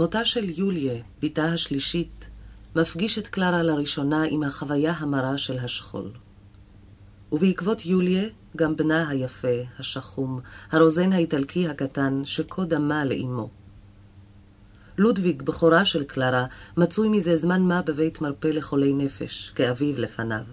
מותה 0.00 0.24
של 0.24 0.58
יוליה, 0.58 1.02
בתה 1.22 1.44
השלישית, 1.44 2.30
מפגיש 2.76 3.18
את 3.18 3.26
קלרה 3.26 3.62
לראשונה 3.62 4.22
עם 4.22 4.42
החוויה 4.42 4.92
המרה 4.92 5.38
של 5.38 5.58
השכול. 5.58 6.10
ובעקבות 7.32 7.86
יוליה, 7.86 8.28
גם 8.56 8.76
בנה 8.76 9.08
היפה, 9.08 9.58
השחום, 9.78 10.40
הרוזן 10.70 11.12
האיטלקי 11.12 11.68
הקטן, 11.68 12.22
שכה 12.24 12.64
דמה 12.64 13.04
לאמו. 13.04 13.50
לודוויג, 14.98 15.42
בכורה 15.42 15.84
של 15.84 16.04
קלרה, 16.04 16.46
מצוי 16.76 17.08
מזה 17.08 17.36
זמן 17.36 17.62
מה 17.62 17.82
בבית 17.82 18.20
מרפא 18.20 18.48
לחולי 18.48 18.92
נפש, 18.92 19.52
כאביו 19.54 19.98
לפניו. 19.98 20.44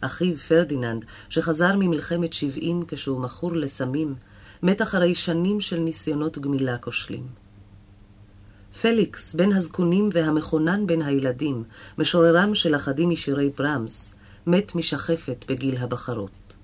אחיו 0.00 0.36
פרדיננד, 0.36 1.04
שחזר 1.28 1.76
ממלחמת 1.76 2.32
שבעים 2.32 2.84
כשהוא 2.88 3.20
מכור 3.20 3.52
לסמים, 3.52 4.14
מת 4.62 4.82
אחרי 4.82 5.14
שנים 5.14 5.60
של 5.60 5.78
ניסיונות 5.78 6.38
גמילה 6.38 6.78
כושלים. 6.78 7.45
פליקס, 8.80 9.34
בן 9.34 9.52
הזקונים 9.52 10.08
והמכונן 10.12 10.86
בין 10.86 11.02
הילדים, 11.02 11.64
משוררם 11.98 12.54
של 12.54 12.76
אחדים 12.76 13.10
משירי 13.10 13.50
ברמס, 13.58 14.14
מת 14.46 14.74
משחפת 14.74 15.44
בגיל 15.48 15.76
הבחרות. 15.76 16.54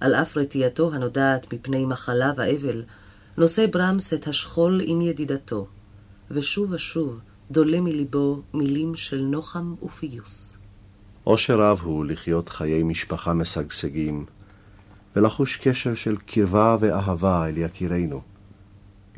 על 0.00 0.14
אף 0.14 0.36
רתייתו 0.36 0.94
הנודעת 0.94 1.52
מפני 1.52 1.86
מחלה 1.86 2.32
ואבל, 2.36 2.82
נושא 3.36 3.66
ברמס 3.72 4.14
את 4.14 4.28
השכול 4.28 4.80
עם 4.84 5.00
ידידתו, 5.00 5.66
ושוב 6.30 6.72
ושוב 6.72 7.20
דולה 7.50 7.80
מליבו 7.80 8.42
מילים 8.54 8.94
של 8.94 9.20
נוחם 9.20 9.74
ופיוס. 9.82 10.56
עושר 11.24 11.60
רב 11.60 11.80
הוא 11.82 12.04
לחיות 12.04 12.48
חיי 12.48 12.82
משפחה 12.82 13.34
משגשגים, 13.34 14.24
ולחוש 15.16 15.56
קשר 15.56 15.94
של 15.94 16.16
קרבה 16.16 16.76
ואהבה 16.80 17.48
אל 17.48 17.58
יקירינו. 17.58 18.27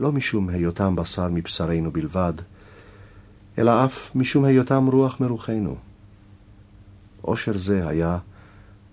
לא 0.01 0.12
משום 0.12 0.48
היותם 0.48 0.96
בשר 0.96 1.28
מבשרנו 1.30 1.92
בלבד, 1.92 2.32
אלא 3.59 3.84
אף 3.84 4.16
משום 4.16 4.44
היותם 4.44 4.86
רוח 4.86 5.20
מרוחנו. 5.20 5.76
עושר 7.22 7.57
זה 7.57 7.88
היה 7.88 8.18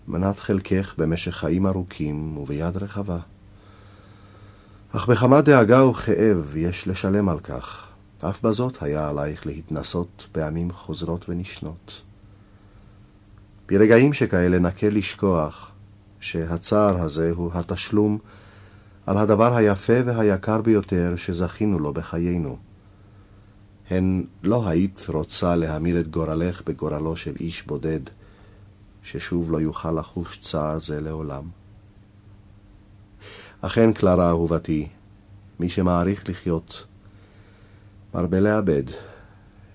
מנת 0.07 0.39
חלקך 0.39 0.93
במשך 0.97 1.35
חיים 1.35 1.67
ארוכים 1.67 2.37
וביד 2.37 2.77
רחבה. 2.77 3.19
אך 4.91 5.09
בכמה 5.09 5.41
דאגה 5.41 5.85
וכאב 5.85 6.55
יש 6.55 6.87
לשלם 6.87 7.29
על 7.29 7.39
כך, 7.39 7.87
אף 8.29 8.41
בזאת 8.45 8.83
היה 8.83 9.09
עלייך 9.09 9.45
להתנסות 9.45 10.27
פעמים 10.31 10.71
חוזרות 10.71 11.29
ונשנות. 11.29 12.01
ברגעים 13.67 14.13
שכאלה 14.13 14.59
נקה 14.59 14.89
לשכוח 14.89 15.71
שהצער 16.19 17.01
הזה 17.01 17.31
הוא 17.35 17.51
התשלום 17.53 18.17
על 19.07 19.17
הדבר 19.17 19.55
היפה 19.55 19.93
והיקר 20.05 20.61
ביותר 20.61 21.15
שזכינו 21.15 21.79
לו 21.79 21.93
בחיינו. 21.93 22.57
הן 23.89 24.23
לא 24.43 24.67
היית 24.69 25.05
רוצה 25.09 25.55
להמיר 25.55 25.99
את 25.99 26.07
גורלך 26.07 26.61
בגורלו 26.65 27.15
של 27.15 27.35
איש 27.39 27.65
בודד, 27.65 27.99
ששוב 29.03 29.51
לא 29.51 29.61
יוכל 29.61 29.91
לחוש 29.91 30.37
צער 30.37 30.79
זה 30.79 31.01
לעולם. 31.01 31.43
אכן, 33.61 33.93
קלרה 33.93 34.29
אהובתי, 34.29 34.87
מי 35.59 35.69
שמעריך 35.69 36.29
לחיות, 36.29 36.85
מרבה 38.13 38.39
לאבד, 38.39 38.83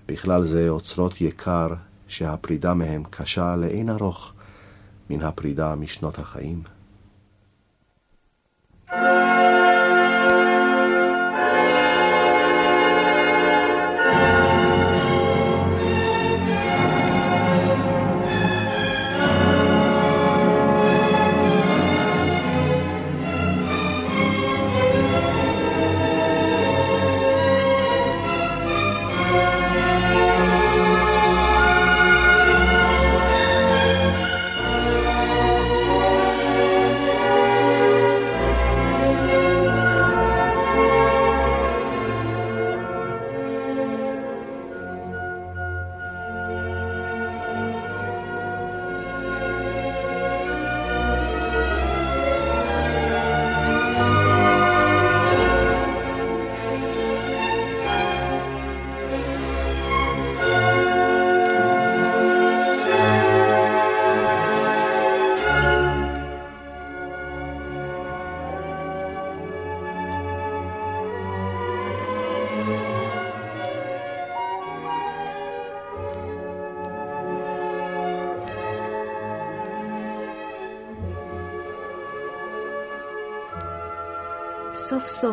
בכלל 0.07 0.43
זה 0.43 0.69
אוצרות 0.69 1.21
יקר 1.21 1.67
שהפרידה 2.07 2.73
מהם 2.73 3.03
קשה 3.09 3.55
לאין 3.55 3.89
ארוך 3.89 4.33
מן 5.09 5.21
הפרידה 5.21 5.75
משנות 5.75 6.19
החיים. 6.19 6.63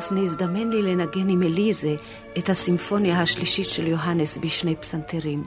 סוף 0.01 0.13
נזדמן 0.13 0.71
לי 0.71 0.83
לנגן 0.83 1.29
עם 1.29 1.43
אליזה 1.43 1.97
את 2.39 2.49
הסימפוניה 2.49 3.23
השלישית 3.23 3.67
של 3.69 3.87
יוהנס 3.87 4.39
בשני 4.39 4.77
פסנתרים. 4.77 5.45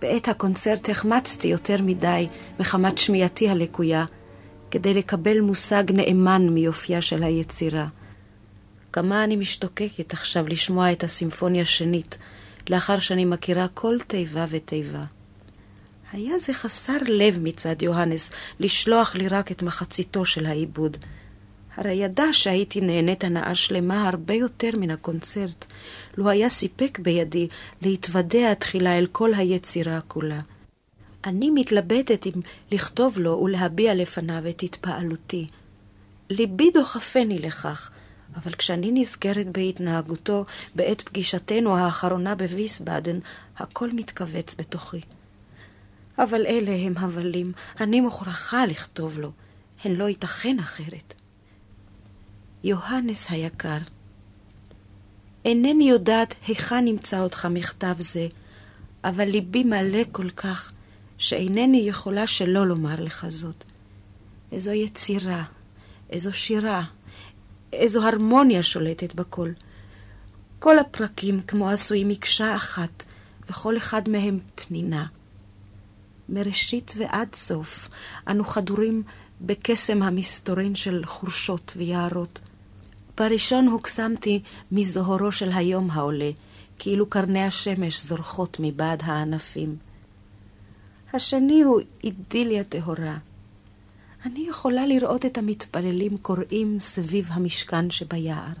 בעת 0.00 0.28
הקונצרט 0.28 0.88
החמצתי 0.88 1.48
יותר 1.48 1.82
מדי 1.82 2.28
מחמת 2.58 2.98
שמיעתי 2.98 3.48
הלקויה, 3.48 4.04
כדי 4.70 4.94
לקבל 4.94 5.40
מושג 5.40 5.84
נאמן 5.92 6.48
מיופייה 6.48 7.02
של 7.02 7.22
היצירה. 7.22 7.86
כמה 8.92 9.24
אני 9.24 9.36
משתוקקת 9.36 10.12
עכשיו 10.12 10.48
לשמוע 10.48 10.92
את 10.92 11.04
הסימפוניה 11.04 11.64
שנית, 11.64 12.18
לאחר 12.70 12.98
שאני 12.98 13.24
מכירה 13.24 13.68
כל 13.68 13.96
תיבה 14.06 14.46
ותיבה. 14.48 15.04
היה 16.12 16.38
זה 16.38 16.52
חסר 16.52 16.98
לב 17.06 17.38
מצד 17.42 17.82
יוהנס 17.82 18.30
לשלוח 18.60 19.14
לי 19.14 19.28
רק 19.28 19.52
את 19.52 19.62
מחציתו 19.62 20.24
של 20.24 20.46
העיבוד. 20.46 20.96
הרי 21.76 21.92
ידע 21.92 22.24
שהייתי 22.32 22.80
נהנית 22.80 23.24
הנאה 23.24 23.54
שלמה 23.54 24.08
הרבה 24.08 24.34
יותר 24.34 24.70
מן 24.76 24.90
הקונצרט, 24.90 25.64
לו 26.16 26.28
היה 26.28 26.48
סיפק 26.48 26.98
בידי 26.98 27.48
להתוודע 27.82 28.54
תחילה 28.54 28.98
אל 28.98 29.06
כל 29.06 29.34
היצירה 29.34 30.00
כולה. 30.00 30.40
אני 31.24 31.50
מתלבטת 31.50 32.26
אם 32.26 32.40
לכתוב 32.72 33.18
לו 33.18 33.30
ולהביע 33.30 33.94
לפניו 33.94 34.48
את 34.48 34.62
התפעלותי. 34.62 35.46
ליבי 36.30 36.70
דוחפני 36.70 37.38
לכך, 37.38 37.90
אבל 38.36 38.52
כשאני 38.52 38.90
נזכרת 38.92 39.46
בהתנהגותו 39.46 40.44
בעת 40.74 41.00
פגישתנו 41.00 41.76
האחרונה 41.76 42.34
בוויסבאדן, 42.34 43.18
הכל 43.58 43.90
מתכווץ 43.92 44.54
בתוכי. 44.58 45.00
אבל 46.18 46.46
אלה 46.46 46.76
הם 46.76 46.98
הבלים, 46.98 47.52
אני 47.80 48.00
מוכרחה 48.00 48.66
לכתוב 48.66 49.18
לו, 49.18 49.32
הן 49.84 49.92
לא 49.92 50.08
ייתכן 50.08 50.58
אחרת. 50.58 51.19
יוהנס 52.64 53.26
היקר, 53.30 53.78
אינני 55.44 55.90
יודעת 55.90 56.34
היכן 56.46 56.84
נמצא 56.84 57.20
אותך 57.20 57.48
מכתב 57.50 57.94
זה, 57.98 58.28
אבל 59.04 59.24
ליבי 59.24 59.64
מלא 59.64 60.02
כל 60.12 60.30
כך, 60.30 60.72
שאינני 61.18 61.78
יכולה 61.78 62.26
שלא 62.26 62.66
לומר 62.66 63.00
לך 63.00 63.26
זאת. 63.28 63.64
איזו 64.52 64.70
יצירה, 64.70 65.44
איזו 66.10 66.32
שירה, 66.32 66.82
איזו 67.72 68.06
הרמוניה 68.06 68.62
שולטת 68.62 69.14
בכל. 69.14 69.50
כל 70.58 70.78
הפרקים 70.78 71.42
כמו 71.42 71.70
עשויים 71.70 72.08
מקשה 72.08 72.56
אחת, 72.56 73.04
וכל 73.48 73.76
אחד 73.76 74.08
מהם 74.08 74.38
פנינה. 74.54 75.06
מראשית 76.28 76.94
ועד 76.96 77.34
סוף 77.34 77.88
אנו 78.28 78.44
חדורים 78.44 79.02
בקסם 79.40 80.02
המסתורין 80.02 80.74
של 80.74 81.06
חורשות 81.06 81.72
ויערות. 81.76 82.38
בראשון 83.20 83.68
הוקסמתי 83.68 84.42
מזוהרו 84.72 85.32
של 85.32 85.50
היום 85.52 85.90
העולה, 85.90 86.30
כאילו 86.78 87.06
קרני 87.06 87.44
השמש 87.44 88.04
זורחות 88.04 88.56
מבעד 88.60 89.02
הענפים. 89.04 89.76
השני 91.12 91.62
הוא 91.62 91.80
אידיליה 92.04 92.64
טהורה. 92.64 93.16
אני 94.26 94.46
יכולה 94.48 94.86
לראות 94.86 95.26
את 95.26 95.38
המתפללים 95.38 96.16
קוראים 96.16 96.80
סביב 96.80 97.28
המשכן 97.30 97.90
שביער. 97.90 98.52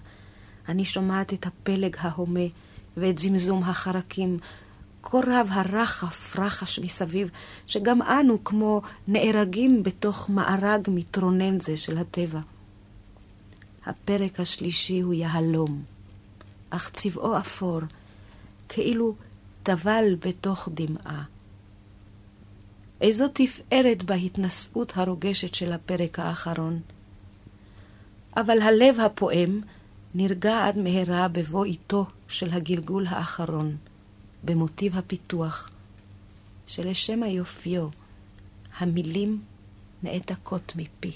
אני 0.68 0.84
שומעת 0.84 1.32
את 1.32 1.46
הפלג 1.46 1.96
ההומה 1.98 2.46
ואת 2.96 3.18
זמזום 3.18 3.62
החרקים. 3.62 4.38
כה 5.02 5.18
רב 5.26 5.48
הרחף 5.50 6.36
רחש 6.38 6.78
מסביב, 6.78 7.30
שגם 7.66 8.02
אנו 8.02 8.44
כמו 8.44 8.82
נארגים 9.08 9.82
בתוך 9.82 10.30
מארג 10.30 10.88
מתרונן 10.88 11.60
זה 11.60 11.76
של 11.76 11.98
הטבע. 11.98 12.40
הפרק 13.86 14.40
השלישי 14.40 15.00
הוא 15.00 15.14
יהלום, 15.14 15.82
אך 16.70 16.90
צבעו 16.90 17.38
אפור, 17.38 17.80
כאילו 18.68 19.14
טבל 19.62 20.16
בתוך 20.20 20.68
דמעה. 20.74 21.24
איזו 23.00 23.24
תפארת 23.32 24.02
בהתנשאות 24.02 24.92
הרוגשת 24.96 25.54
של 25.54 25.72
הפרק 25.72 26.18
האחרון. 26.18 26.80
אבל 28.36 28.62
הלב 28.62 29.00
הפועם 29.00 29.60
נרגע 30.14 30.66
עד 30.66 30.78
מהרה 30.78 31.28
בבוא 31.28 31.64
איתו 31.64 32.06
של 32.28 32.50
הגלגול 32.52 33.06
האחרון, 33.06 33.76
במוטיב 34.44 34.96
הפיתוח, 34.96 35.70
שלשם 36.66 37.22
היופיו 37.22 37.88
המילים 38.78 39.42
נעתקות 40.02 40.72
מפי. 40.76 41.12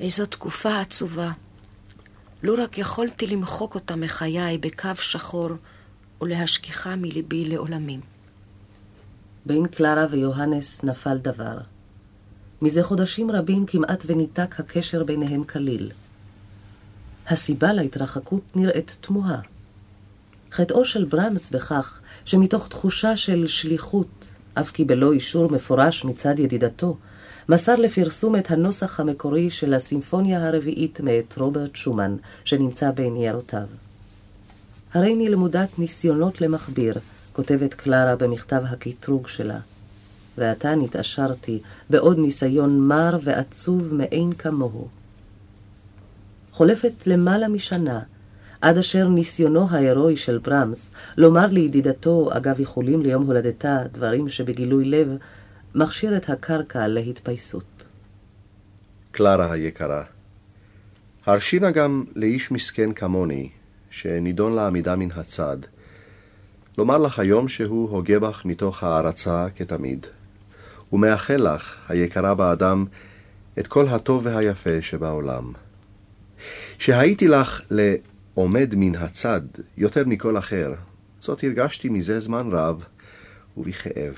איזו 0.00 0.26
תקופה 0.26 0.80
עצובה. 0.80 1.30
לו 2.42 2.54
רק 2.54 2.78
יכולתי 2.78 3.26
למחוק 3.26 3.74
אותה 3.74 3.96
מחיי 3.96 4.58
בקו 4.58 4.96
שחור 5.00 5.50
ולהשכיחה 6.20 6.96
מליבי 6.96 7.44
לעולמים. 7.44 8.00
בין 9.46 9.66
קלרה 9.66 10.06
ויוהנס 10.10 10.84
נפל 10.84 11.18
דבר. 11.18 11.58
מזה 12.62 12.82
חודשים 12.82 13.30
רבים 13.30 13.66
כמעט 13.66 14.02
וניתק 14.06 14.60
הקשר 14.60 15.04
ביניהם 15.04 15.44
כליל. 15.44 15.90
הסיבה 17.26 17.72
להתרחקות 17.72 18.56
נראית 18.56 18.96
תמוהה. 19.00 19.40
חטאו 20.52 20.84
של 20.84 21.04
ברמס 21.04 21.50
בכך 21.50 22.00
שמתוך 22.24 22.68
תחושה 22.68 23.16
של 23.16 23.46
שליחות, 23.46 24.28
אף 24.54 24.70
כי 24.70 24.84
בלא 24.84 25.12
אישור 25.12 25.52
מפורש 25.52 26.04
מצד 26.04 26.38
ידידתו, 26.38 26.96
מסר 27.50 27.74
לפרסום 27.74 28.36
את 28.36 28.50
הנוסח 28.50 29.00
המקורי 29.00 29.50
של 29.50 29.74
הסימפוניה 29.74 30.46
הרביעית 30.48 31.00
מאת 31.00 31.38
רוברט 31.38 31.76
שומן, 31.76 32.16
שנמצא 32.44 32.90
בניירותיו. 32.90 33.66
הרי 34.94 35.14
נלמודת 35.14 35.78
ניסיונות 35.78 36.40
למכביר, 36.40 36.94
כותבת 37.32 37.74
קלרה 37.74 38.16
במכתב 38.16 38.62
הקטרוג 38.66 39.28
שלה. 39.28 39.58
ועתה 40.38 40.74
נתעשרתי 40.74 41.58
בעוד 41.90 42.18
ניסיון 42.18 42.80
מר 42.80 43.18
ועצוב 43.22 43.94
מאין 43.94 44.32
כמוהו. 44.32 44.88
חולפת 46.52 46.92
למעלה 47.06 47.48
משנה, 47.48 48.00
עד 48.60 48.78
אשר 48.78 49.08
ניסיונו 49.08 49.66
ההירואי 49.70 50.16
של 50.16 50.38
ברמס 50.38 50.90
לומר 51.16 51.46
לידידתו, 51.46 52.28
אגב 52.32 52.58
איחולים 52.58 53.02
ליום 53.02 53.26
הולדתה, 53.26 53.78
דברים 53.92 54.28
שבגילוי 54.28 54.84
לב, 54.84 55.16
מכשיר 55.74 56.16
את 56.16 56.30
הקרקע 56.30 56.88
להתפייסות. 56.88 57.86
קלרה 59.10 59.52
היקרה, 59.52 60.04
הרשי 61.26 61.58
נא 61.58 61.70
גם 61.70 62.04
לאיש 62.16 62.50
מסכן 62.50 62.92
כמוני, 62.92 63.50
שנידון 63.90 64.52
לעמידה 64.52 64.96
מן 64.96 65.10
הצד, 65.10 65.56
לומר 66.78 66.98
לך 66.98 67.18
היום 67.18 67.48
שהוא 67.48 67.90
הוגה 67.90 68.18
בך 68.18 68.42
מתוך 68.44 68.84
הערצה 68.84 69.46
כתמיד, 69.56 70.06
ומאחל 70.92 71.54
לך, 71.54 71.76
היקרה 71.88 72.34
באדם, 72.34 72.84
את 73.58 73.66
כל 73.66 73.88
הטוב 73.88 74.26
והיפה 74.26 74.82
שבעולם. 74.82 75.52
שהייתי 76.78 77.28
לך 77.28 77.62
לעומד 77.70 78.74
מן 78.76 78.94
הצד 78.94 79.40
יותר 79.76 80.02
מכל 80.06 80.38
אחר, 80.38 80.74
זאת 81.20 81.44
הרגשתי 81.44 81.88
מזה 81.88 82.20
זמן 82.20 82.48
רב, 82.52 82.84
ובכאב. 83.56 84.14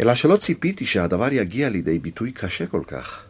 אלא 0.00 0.14
שלא 0.14 0.36
ציפיתי 0.36 0.86
שהדבר 0.86 1.32
יגיע 1.32 1.68
לידי 1.68 1.98
ביטוי 1.98 2.32
קשה 2.32 2.66
כל 2.66 2.82
כך. 2.86 3.24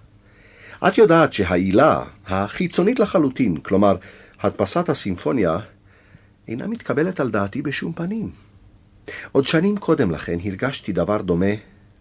את 0.89 0.99
יודעת 0.99 1.33
שהעילה 1.33 2.05
החיצונית 2.27 2.99
לחלוטין, 2.99 3.57
כלומר, 3.57 3.97
הדפסת 4.41 4.89
הסימפוניה, 4.89 5.59
אינה 6.49 6.67
מתקבלת 6.67 7.21
על 7.21 7.31
דעתי 7.31 7.63
בשום 7.63 7.93
פנים. 7.93 8.31
עוד 9.33 9.47
שנים 9.47 9.77
קודם 9.77 10.11
לכן 10.11 10.39
הרגשתי 10.45 10.93
דבר 10.93 11.23
דומה 11.23 11.55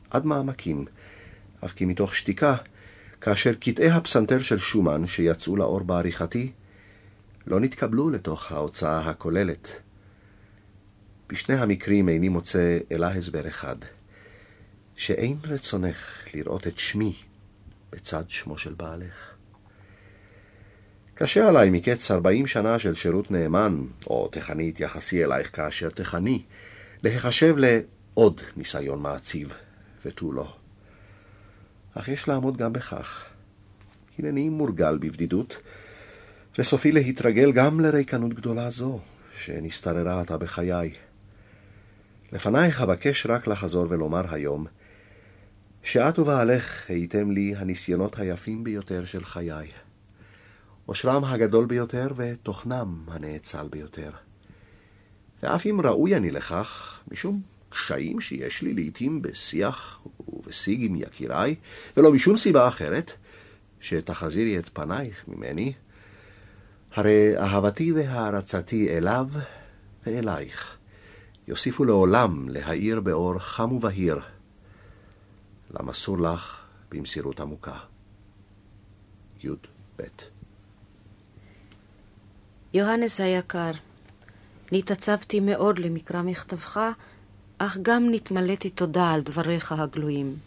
עד 0.09 0.25
מעמקים, 0.25 0.85
אף 1.65 1.71
כי 1.71 1.85
מתוך 1.85 2.15
שתיקה, 2.15 2.55
כאשר 3.21 3.53
קטעי 3.53 3.89
הפסנתר 3.89 4.39
של 4.39 4.57
שומן 4.57 5.07
שיצאו 5.07 5.55
לאור 5.55 5.79
בעריכתי, 5.79 6.51
לא 7.47 7.59
נתקבלו 7.59 8.09
לתוך 8.09 8.51
ההוצאה 8.51 8.99
הכוללת. 8.99 9.81
בשני 11.29 11.55
המקרים 11.55 12.09
איני 12.09 12.29
מוצא 12.29 12.77
אלא 12.91 13.05
הסבר 13.05 13.47
אחד. 13.47 13.75
שאין 14.99 15.37
רצונך 15.43 16.23
לראות 16.33 16.67
את 16.67 16.77
שמי 16.77 17.13
בצד 17.91 18.23
שמו 18.27 18.57
של 18.57 18.73
בעלך. 18.73 19.33
קשה 21.13 21.49
עליי 21.49 21.69
מקץ 21.69 22.11
ארבעים 22.11 22.47
שנה 22.47 22.79
של 22.79 22.93
שירות 22.93 23.31
נאמן, 23.31 23.85
או 24.07 24.27
תכני 24.31 24.69
התייחסי 24.69 25.25
אלייך 25.25 25.55
כאשר 25.55 25.89
תכני, 25.89 26.43
להיחשב 27.03 27.55
לעוד 27.57 28.41
ניסיון 28.57 29.01
מעציב, 29.01 29.53
ותו 30.05 30.31
לא. 30.31 30.53
אך 31.93 32.07
יש 32.07 32.27
לעמוד 32.27 32.57
גם 32.57 32.73
בכך. 32.73 33.29
הנני 34.17 34.49
מורגל 34.49 34.97
בבדידות, 34.97 35.57
וסופי 36.57 36.91
להתרגל 36.91 37.51
גם 37.51 37.79
לריקנות 37.79 38.33
גדולה 38.33 38.69
זו, 38.69 38.99
שנסתררה 39.37 40.21
עתה 40.21 40.37
בחיי. 40.37 40.93
לפנייך 42.31 42.81
אבקש 42.81 43.25
רק 43.25 43.47
לחזור 43.47 43.85
ולומר 43.89 44.33
היום, 44.33 44.65
שאת 45.83 46.19
ובעלך 46.19 46.89
הייתם 46.89 47.31
לי 47.31 47.53
הניסיונות 47.57 48.19
היפים 48.19 48.63
ביותר 48.63 49.05
של 49.05 49.25
חיי. 49.25 49.71
עושרם 50.85 51.23
הגדול 51.23 51.65
ביותר 51.65 52.07
ותוכנם 52.15 53.03
הנאצל 53.07 53.67
ביותר. 53.67 54.11
ואף 55.43 55.65
אם 55.65 55.81
ראוי 55.81 56.15
אני 56.15 56.31
לכך, 56.31 56.99
משום 57.11 57.41
קשיים 57.69 58.21
שיש 58.21 58.61
לי 58.61 58.73
לעתים 58.73 59.21
בשיח 59.21 60.05
ובשיג 60.27 60.83
עם 60.83 60.95
יקיריי, 60.95 61.55
ולא 61.97 62.11
משום 62.11 62.37
סיבה 62.37 62.67
אחרת, 62.67 63.11
שתחזירי 63.79 64.59
את 64.59 64.69
פנייך 64.73 65.23
ממני, 65.27 65.73
הרי 66.93 67.37
אהבתי 67.37 67.91
והערצתי 67.91 68.97
אליו 68.97 69.27
ואלייך 70.05 70.77
יוסיפו 71.47 71.85
לעולם 71.85 72.49
להאיר 72.49 72.99
באור 72.99 73.39
חם 73.39 73.71
ובהיר, 73.71 74.19
למסור 75.71 76.17
לך 76.17 76.65
במסירות 76.91 77.39
עמוקה. 77.39 77.77
י"ב 79.43 80.03
יוהנס 82.73 83.19
היקר, 83.19 83.71
נתעצבתי 84.71 85.39
מאוד 85.39 85.79
למקרא 85.79 86.21
מכתבך, 86.21 86.79
אך 87.57 87.77
גם 87.81 88.07
נתמלאתי 88.11 88.69
תודה 88.69 89.11
על 89.11 89.21
דבריך 89.21 89.71
הגלויים. 89.71 90.37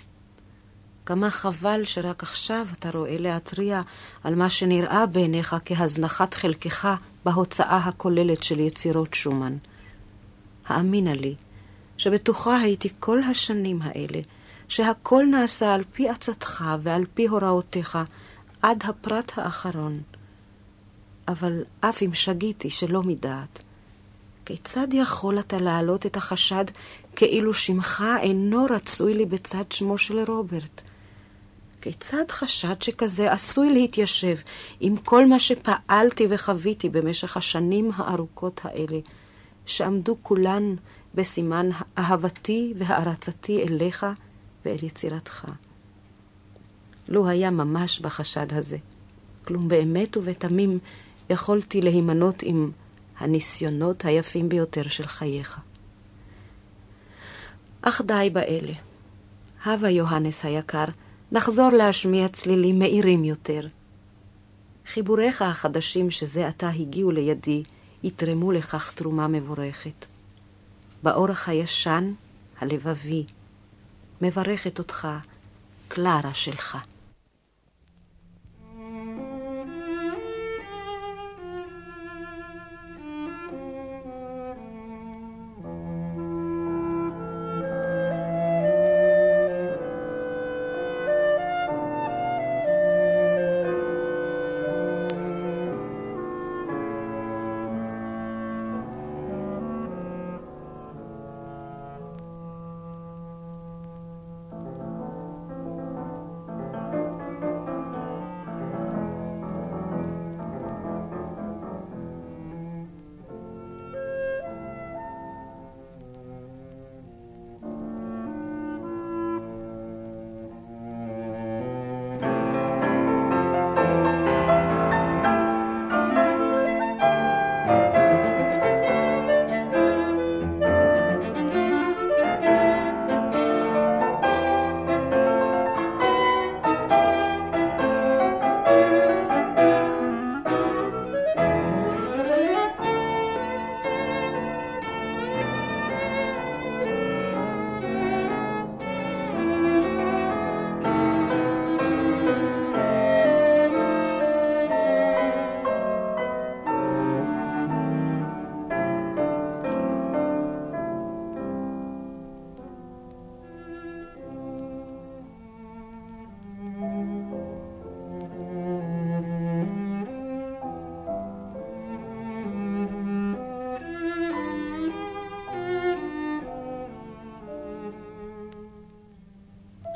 כמה 1.06 1.30
חבל 1.30 1.84
שרק 1.84 2.22
עכשיו 2.22 2.66
אתה 2.72 2.90
רואה 2.90 3.16
להתריע 3.18 3.82
על 4.24 4.34
מה 4.34 4.50
שנראה 4.50 5.06
בעיניך 5.06 5.56
כהזנחת 5.64 6.34
חלקך 6.34 6.88
בהוצאה 7.24 7.76
הכוללת 7.76 8.42
של 8.42 8.60
יצירות 8.60 9.14
שומן. 9.14 9.56
האמינה 10.66 11.14
לי, 11.14 11.34
שבטוחה 11.96 12.56
הייתי 12.56 12.88
כל 12.98 13.22
השנים 13.22 13.82
האלה, 13.82 14.20
שהכל 14.72 15.24
נעשה 15.30 15.74
על 15.74 15.84
פי 15.92 16.08
עצתך 16.08 16.64
ועל 16.82 17.04
פי 17.14 17.26
הוראותיך, 17.26 17.98
עד 18.62 18.82
הפרט 18.84 19.32
האחרון. 19.36 20.00
אבל 21.28 21.64
אף 21.80 22.02
אם 22.02 22.14
שגיתי 22.14 22.70
שלא 22.70 23.02
מדעת, 23.02 23.62
כיצד 24.44 24.88
יכול 24.92 25.38
אתה 25.38 25.58
להעלות 25.58 26.06
את 26.06 26.16
החשד 26.16 26.64
כאילו 27.16 27.54
שמך 27.54 28.04
אינו 28.20 28.66
רצוי 28.70 29.14
לי 29.14 29.26
בצד 29.26 29.72
שמו 29.72 29.98
של 29.98 30.24
רוברט? 30.30 30.82
כיצד 31.80 32.30
חשד 32.30 32.82
שכזה 32.82 33.32
עשוי 33.32 33.72
להתיישב 33.72 34.36
עם 34.80 34.96
כל 34.96 35.26
מה 35.26 35.38
שפעלתי 35.38 36.26
וחוויתי 36.30 36.88
במשך 36.88 37.36
השנים 37.36 37.90
הארוכות 37.96 38.60
האלה, 38.64 38.98
שעמדו 39.66 40.16
כולן 40.22 40.74
בסימן 41.14 41.70
אהבתי 41.98 42.74
והערצתי 42.76 43.62
אליך 43.62 44.06
ואל 44.64 44.78
יצירתך? 44.82 45.46
לו 47.08 47.28
היה 47.28 47.50
ממש 47.50 48.00
בחשד 48.00 48.52
הזה, 48.52 48.76
כלום 49.44 49.68
באמת 49.68 50.16
ובתמים 50.16 50.78
יכולתי 51.30 51.80
להימנות 51.80 52.42
עם 52.42 52.70
הניסיונות 53.18 54.04
היפים 54.04 54.48
ביותר 54.48 54.88
של 54.88 55.06
חייך. 55.06 55.60
אך 57.82 58.00
די 58.00 58.30
באלה. 58.32 58.72
הווה 59.64 59.90
יוהנס 59.90 60.44
היקר, 60.44 60.84
נחזור 61.32 61.68
להשמיע 61.68 62.28
צלילים 62.28 62.78
מאירים 62.78 63.24
יותר. 63.24 63.66
חיבוריך 64.86 65.42
החדשים 65.42 66.10
שזה 66.10 66.48
עתה 66.48 66.68
הגיעו 66.68 67.10
לידי, 67.10 67.62
יתרמו 68.02 68.52
לכך 68.52 68.92
תרומה 68.94 69.28
מבורכת. 69.28 70.06
באורח 71.02 71.48
הישן, 71.48 72.12
הלבבי, 72.60 73.24
מברכת 74.22 74.78
אותך, 74.78 75.08
קלרה 75.88 76.34
שלך. 76.34 76.78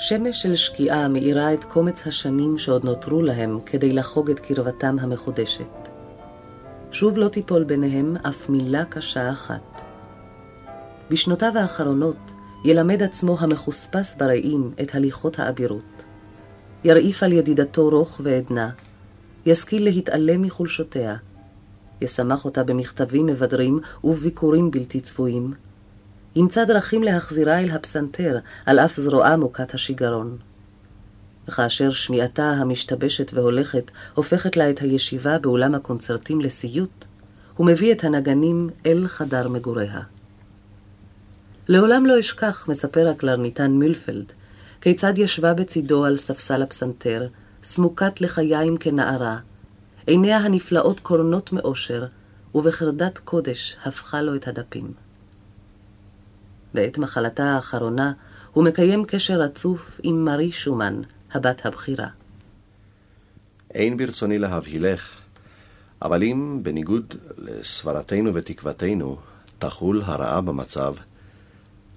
שמש 0.08 0.42
של 0.42 0.56
שקיעה 0.56 1.08
מאירה 1.08 1.54
את 1.54 1.64
קומץ 1.64 2.06
השנים 2.06 2.58
שעוד 2.58 2.84
נותרו 2.84 3.22
להם 3.22 3.60
כדי 3.66 3.92
לחוג 3.92 4.30
את 4.30 4.40
קרבתם 4.40 4.96
המחודשת. 5.00 5.88
שוב 6.90 7.18
לא 7.18 7.28
תיפול 7.28 7.64
ביניהם 7.64 8.16
אף 8.16 8.48
מילה 8.48 8.84
קשה 8.84 9.32
אחת. 9.32 9.82
בשנותיו 11.10 11.52
האחרונות 11.54 12.32
ילמד 12.64 13.02
עצמו 13.02 13.36
המחוספס 13.40 14.16
ברעים 14.18 14.70
את 14.82 14.94
הליכות 14.94 15.38
האבירות. 15.38 16.04
ירעיף 16.84 17.22
על 17.22 17.32
ידידתו 17.32 17.88
רוך 17.88 18.20
ועדנה, 18.22 18.70
ישכיל 19.46 19.84
להתעלם 19.84 20.42
מחולשותיה, 20.42 21.16
ישמח 22.00 22.44
אותה 22.44 22.64
במכתבים 22.64 23.26
מבדרים 23.26 23.80
ובביקורים 24.04 24.70
בלתי 24.70 25.00
צפויים, 25.00 25.52
ימצא 26.36 26.64
דרכים 26.64 27.02
להחזירה 27.02 27.60
אל 27.60 27.70
הפסנתר, 27.70 28.38
על 28.66 28.78
אף 28.78 28.96
זרועה 28.96 29.36
מוכת 29.36 29.74
השיגרון. 29.74 30.36
וכאשר 31.48 31.90
שמיעתה 31.90 32.50
המשתבשת 32.50 33.30
והולכת 33.34 33.90
הופכת 34.14 34.56
לה 34.56 34.70
את 34.70 34.78
הישיבה 34.78 35.38
באולם 35.38 35.74
הקונצרטים 35.74 36.40
לסיוט, 36.40 37.04
הוא 37.56 37.66
מביא 37.66 37.92
את 37.92 38.04
הנגנים 38.04 38.70
אל 38.86 39.08
חדר 39.08 39.48
מגוריה. 39.48 40.00
לעולם 41.68 42.06
לא 42.06 42.20
אשכח, 42.20 42.68
מספר 42.68 43.08
הקלרניתן 43.08 43.70
מילפלד, 43.70 44.32
כיצד 44.80 45.18
ישבה 45.18 45.54
בצידו 45.54 46.04
על 46.04 46.16
ספסל 46.16 46.62
הפסנתר, 46.62 47.28
סמוקת 47.62 48.20
לחיים 48.20 48.76
כנערה, 48.76 49.38
עיניה 50.06 50.38
הנפלאות 50.38 51.00
קורנות 51.00 51.52
מאושר, 51.52 52.06
ובחרדת 52.54 53.18
קודש 53.18 53.76
הפכה 53.84 54.22
לו 54.22 54.34
את 54.34 54.48
הדפים. 54.48 55.05
בעת 56.76 56.98
מחלתה 56.98 57.44
האחרונה 57.44 58.12
הוא 58.52 58.64
מקיים 58.64 59.04
קשר 59.04 59.40
רצוף 59.40 60.00
עם 60.02 60.24
מרי 60.24 60.52
שומן, 60.52 61.00
הבת 61.32 61.66
הבכירה. 61.66 62.08
אין 63.74 63.96
ברצוני 63.96 64.38
להבהילך, 64.38 65.08
אבל 66.02 66.22
אם, 66.22 66.60
בניגוד 66.62 67.14
לסברתנו 67.38 68.34
ותקוותנו, 68.34 69.16
תחול 69.58 70.02
הרעה 70.04 70.40
במצב, 70.40 70.94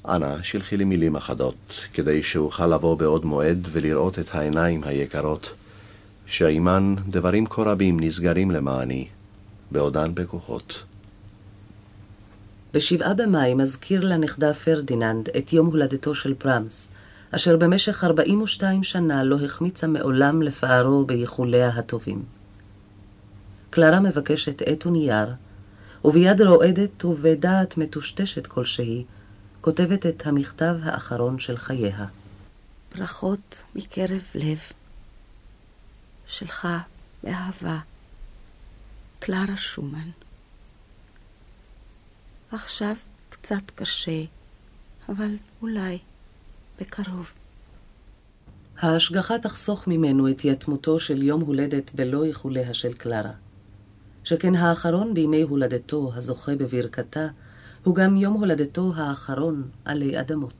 אנא 0.05 0.41
שלחי 0.41 0.77
לי 0.77 0.83
מילים 0.83 1.15
אחדות, 1.15 1.79
כדי 1.93 2.23
שאוכל 2.23 2.67
לבוא 2.67 2.97
בעוד 2.97 3.25
מועד 3.25 3.67
ולראות 3.71 4.19
את 4.19 4.35
העיניים 4.35 4.83
היקרות, 4.83 5.53
שעימן 6.25 6.95
דברים 7.09 7.45
כה 7.45 7.61
רבים 7.61 7.99
נסגרים 7.99 8.51
למעני, 8.51 9.07
בעודן 9.71 10.15
בכוחות. 10.15 10.83
בשבעה 12.73 13.13
במאי 13.13 13.53
מזכיר 13.53 14.05
לנכדה 14.05 14.53
פרדיננד 14.53 15.29
את 15.37 15.53
יום 15.53 15.67
הולדתו 15.67 16.15
של 16.15 16.33
ברמס, 16.33 16.89
אשר 17.31 17.57
במשך 17.57 18.03
42 18.03 18.83
שנה 18.83 19.23
לא 19.23 19.37
החמיצה 19.45 19.87
מעולם 19.87 20.41
לפארו 20.41 21.05
באיחוליה 21.05 21.69
הטובים. 21.69 22.23
קלרה 23.69 23.99
מבקשת 23.99 24.61
עת 24.65 24.85
ונייר, 24.85 25.27
וביד 26.05 26.41
רועדת 26.41 27.05
ובדעת 27.05 27.77
מטושטשת 27.77 28.47
כלשהי, 28.47 29.03
כותבת 29.61 30.05
את 30.05 30.27
המכתב 30.27 30.75
האחרון 30.83 31.39
של 31.39 31.57
חייה. 31.57 32.05
ברכות 32.95 33.63
מקרב 33.75 34.21
לב. 34.35 34.59
שלך 36.27 36.67
באהבה, 37.23 37.77
קלרה 39.19 39.57
שומן. 39.57 40.09
עכשיו 42.51 42.93
קצת 43.29 43.71
קשה, 43.75 44.21
אבל 45.09 45.35
אולי 45.61 45.97
בקרוב. 46.81 47.31
ההשגחה 48.77 49.39
תחסוך 49.39 49.87
ממנו 49.87 50.31
את 50.31 50.45
יתמותו 50.45 50.99
של 50.99 51.23
יום 51.23 51.41
הולדת 51.41 51.91
בלא 51.95 52.23
איחוליה 52.23 52.73
של 52.73 52.93
קלרה. 52.93 53.31
שכן 54.23 54.55
האחרון 54.55 55.13
בימי 55.13 55.41
הולדתו 55.41 56.11
הזוכה 56.15 56.55
בברכתה, 56.55 57.27
הוא 57.83 57.95
גם 57.95 58.17
יום 58.17 58.33
הולדתו 58.33 58.93
האחרון 58.95 59.69
עלי 59.85 60.19
אדמות. 60.19 60.53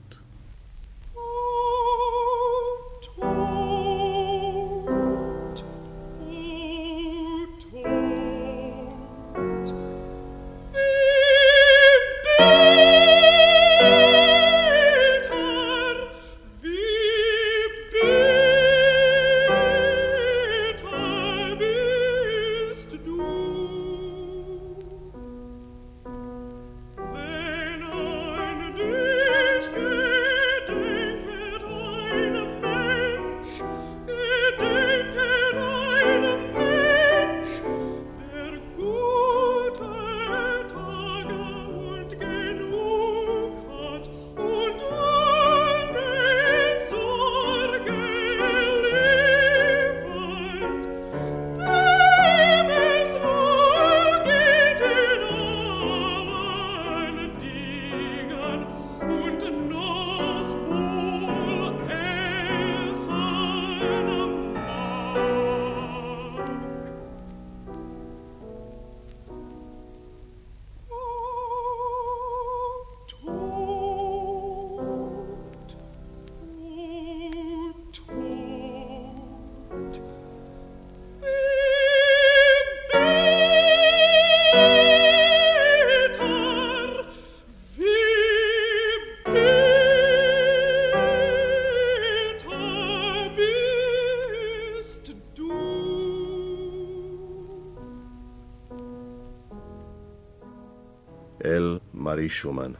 שומן. 102.29 102.71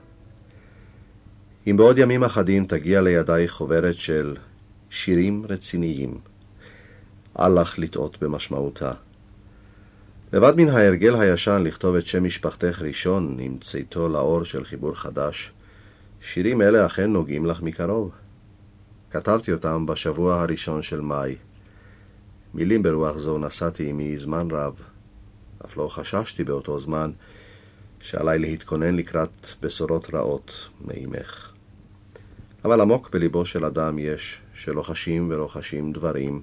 אם 1.67 1.77
בעוד 1.77 1.97
ימים 1.97 2.23
אחדים 2.23 2.65
תגיע 2.65 3.01
לידי 3.01 3.45
חוברת 3.47 3.95
של 3.95 4.35
שירים 4.89 5.45
רציניים, 5.49 6.17
אל 7.39 7.61
לך 7.61 7.79
לטעות 7.79 8.23
במשמעותה. 8.23 8.91
לבד 10.33 10.53
מן 10.57 10.69
ההרגל 10.69 11.15
הישן 11.15 11.61
לכתוב 11.65 11.95
את 11.95 12.05
שם 12.05 12.23
משפחתך 12.23 12.81
ראשון 12.81 13.37
עם 13.39 13.57
צאתו 13.61 14.09
לאור 14.09 14.43
של 14.43 14.63
חיבור 14.63 14.93
חדש, 14.93 15.51
שירים 16.21 16.61
אלה 16.61 16.85
אכן 16.85 17.13
נוגעים 17.13 17.45
לך 17.45 17.61
מקרוב. 17.61 18.11
כתבתי 19.11 19.53
אותם 19.53 19.85
בשבוע 19.85 20.41
הראשון 20.41 20.81
של 20.81 21.01
מאי. 21.01 21.35
מילים 22.53 22.83
ברוח 22.83 23.17
זו 23.17 23.37
נשאתי 23.37 23.89
עמי 23.89 24.17
זמן 24.17 24.51
רב, 24.51 24.81
אף 25.65 25.77
לא 25.77 25.87
חששתי 25.87 26.43
באותו 26.43 26.79
זמן 26.79 27.11
שעליי 28.01 28.39
להתכונן 28.39 28.95
לקראת 28.95 29.47
בשורות 29.61 30.13
רעות 30.13 30.69
מאימך. 30.85 31.51
אבל 32.65 32.81
עמוק 32.81 33.09
בליבו 33.13 33.45
של 33.45 33.65
אדם 33.65 33.99
יש 33.99 34.41
שלוחשים 34.53 35.29
ולוחשים 35.29 35.93
דברים 35.93 36.41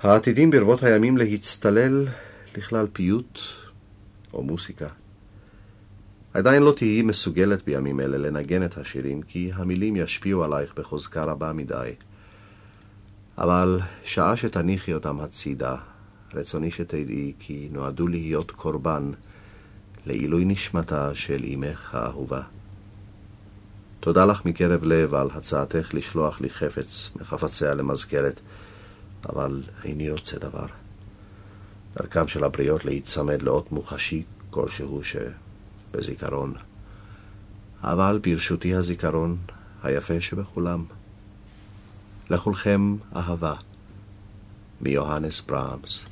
העתידים 0.00 0.50
ברבות 0.50 0.82
הימים 0.82 1.18
להצטלל 1.18 2.06
לכלל 2.56 2.86
פיוט 2.92 3.38
או 4.32 4.42
מוסיקה. 4.42 4.88
עדיין 6.34 6.62
לא 6.62 6.72
תהיי 6.76 7.02
מסוגלת 7.02 7.64
בימים 7.64 8.00
אלה 8.00 8.18
לנגן 8.18 8.64
את 8.64 8.78
השירים, 8.78 9.22
כי 9.22 9.50
המילים 9.54 9.96
ישפיעו 9.96 10.44
עלייך 10.44 10.74
בחוזקה 10.76 11.24
רבה 11.24 11.52
מדי. 11.52 11.90
אבל 13.38 13.80
שעה 14.04 14.36
שתניחי 14.36 14.94
אותם 14.94 15.20
הצידה, 15.20 15.76
רצוני 16.34 16.70
שתדעי 16.70 17.32
כי 17.38 17.68
נועדו 17.72 18.06
להיות 18.06 18.50
קורבן 18.50 19.10
לעילוי 20.06 20.44
נשמתה 20.44 21.14
של 21.14 21.44
אמך 21.54 21.94
האהובה. 21.94 22.42
תודה 24.00 24.24
לך 24.24 24.44
מקרב 24.44 24.84
לב 24.84 25.14
על 25.14 25.28
הצעתך 25.34 25.94
לשלוח 25.94 26.40
לי 26.40 26.50
חפץ 26.50 27.10
מחפציה 27.16 27.74
למזכרת, 27.74 28.40
אבל 29.28 29.62
איני 29.84 30.10
רוצה 30.10 30.38
דבר. 30.38 30.66
דרכם 31.96 32.28
של 32.28 32.44
הבריות 32.44 32.84
להיצמד 32.84 33.42
לאות 33.42 33.72
מוחשי 33.72 34.22
כלשהו 34.50 35.00
שבזיכרון. 35.04 36.54
אבל 37.82 38.20
ברשותי 38.22 38.74
הזיכרון 38.74 39.36
היפה 39.82 40.20
שבכולם. 40.20 40.84
לכולכם 42.30 42.96
אהבה, 43.16 43.54
מיוהנס 44.80 45.40
ברמס. 45.40 46.11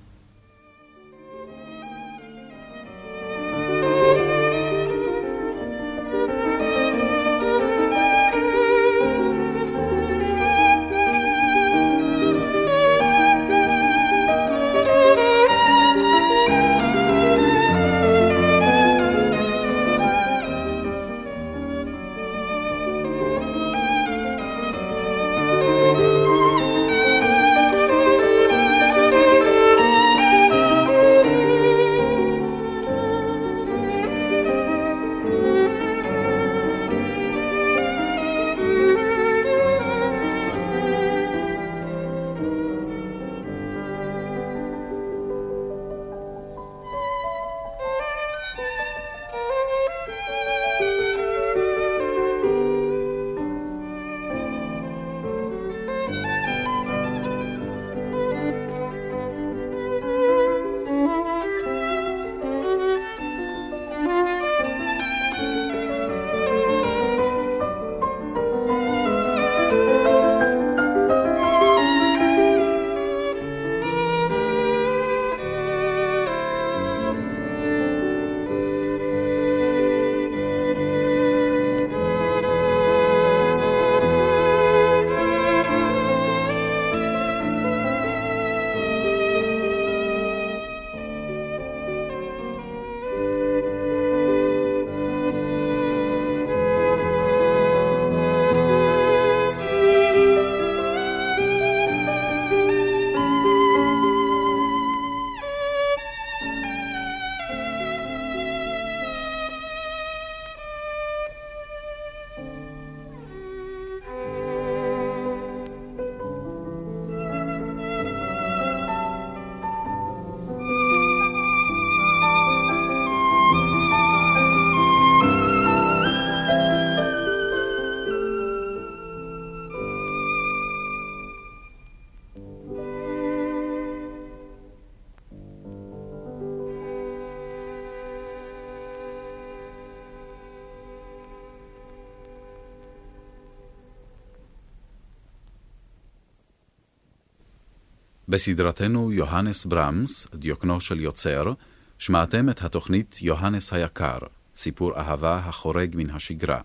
בסדרתנו 148.30 149.12
יוהנס 149.12 149.64
ברמס, 149.64 150.26
דיוקנו 150.34 150.80
של 150.80 151.00
יוצר, 151.00 151.52
שמעתם 151.98 152.50
את 152.50 152.62
התוכנית 152.62 153.18
יוהנס 153.22 153.72
היקר, 153.72 154.18
סיפור 154.54 154.96
אהבה 154.96 155.36
החורג 155.36 155.90
מן 155.94 156.10
השגרה. 156.10 156.60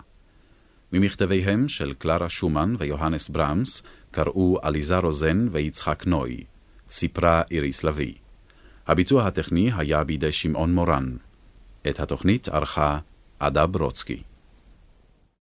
ממכתביהם 0.94 1.70
של 1.70 1.94
קלרה 1.94 2.30
שומן 2.30 2.76
ויוהנס 2.80 3.30
ברמס 3.30 3.84
קראו 4.12 4.60
עליזה 4.62 4.98
רוזן 4.98 5.48
ויצחק 5.52 6.04
נוי. 6.08 6.44
סיפרה 6.90 7.42
איריס 7.52 7.84
לביא. 7.84 8.14
הביצוע 8.88 9.28
הטכני 9.28 9.72
היה 9.78 10.04
בידי 10.04 10.32
שמעון 10.32 10.76
מורן. 10.76 11.18
את 11.90 12.00
התוכנית 12.00 12.48
ערכה 12.48 13.00
עדה 13.40 13.68
ברוצקי. 13.68 14.24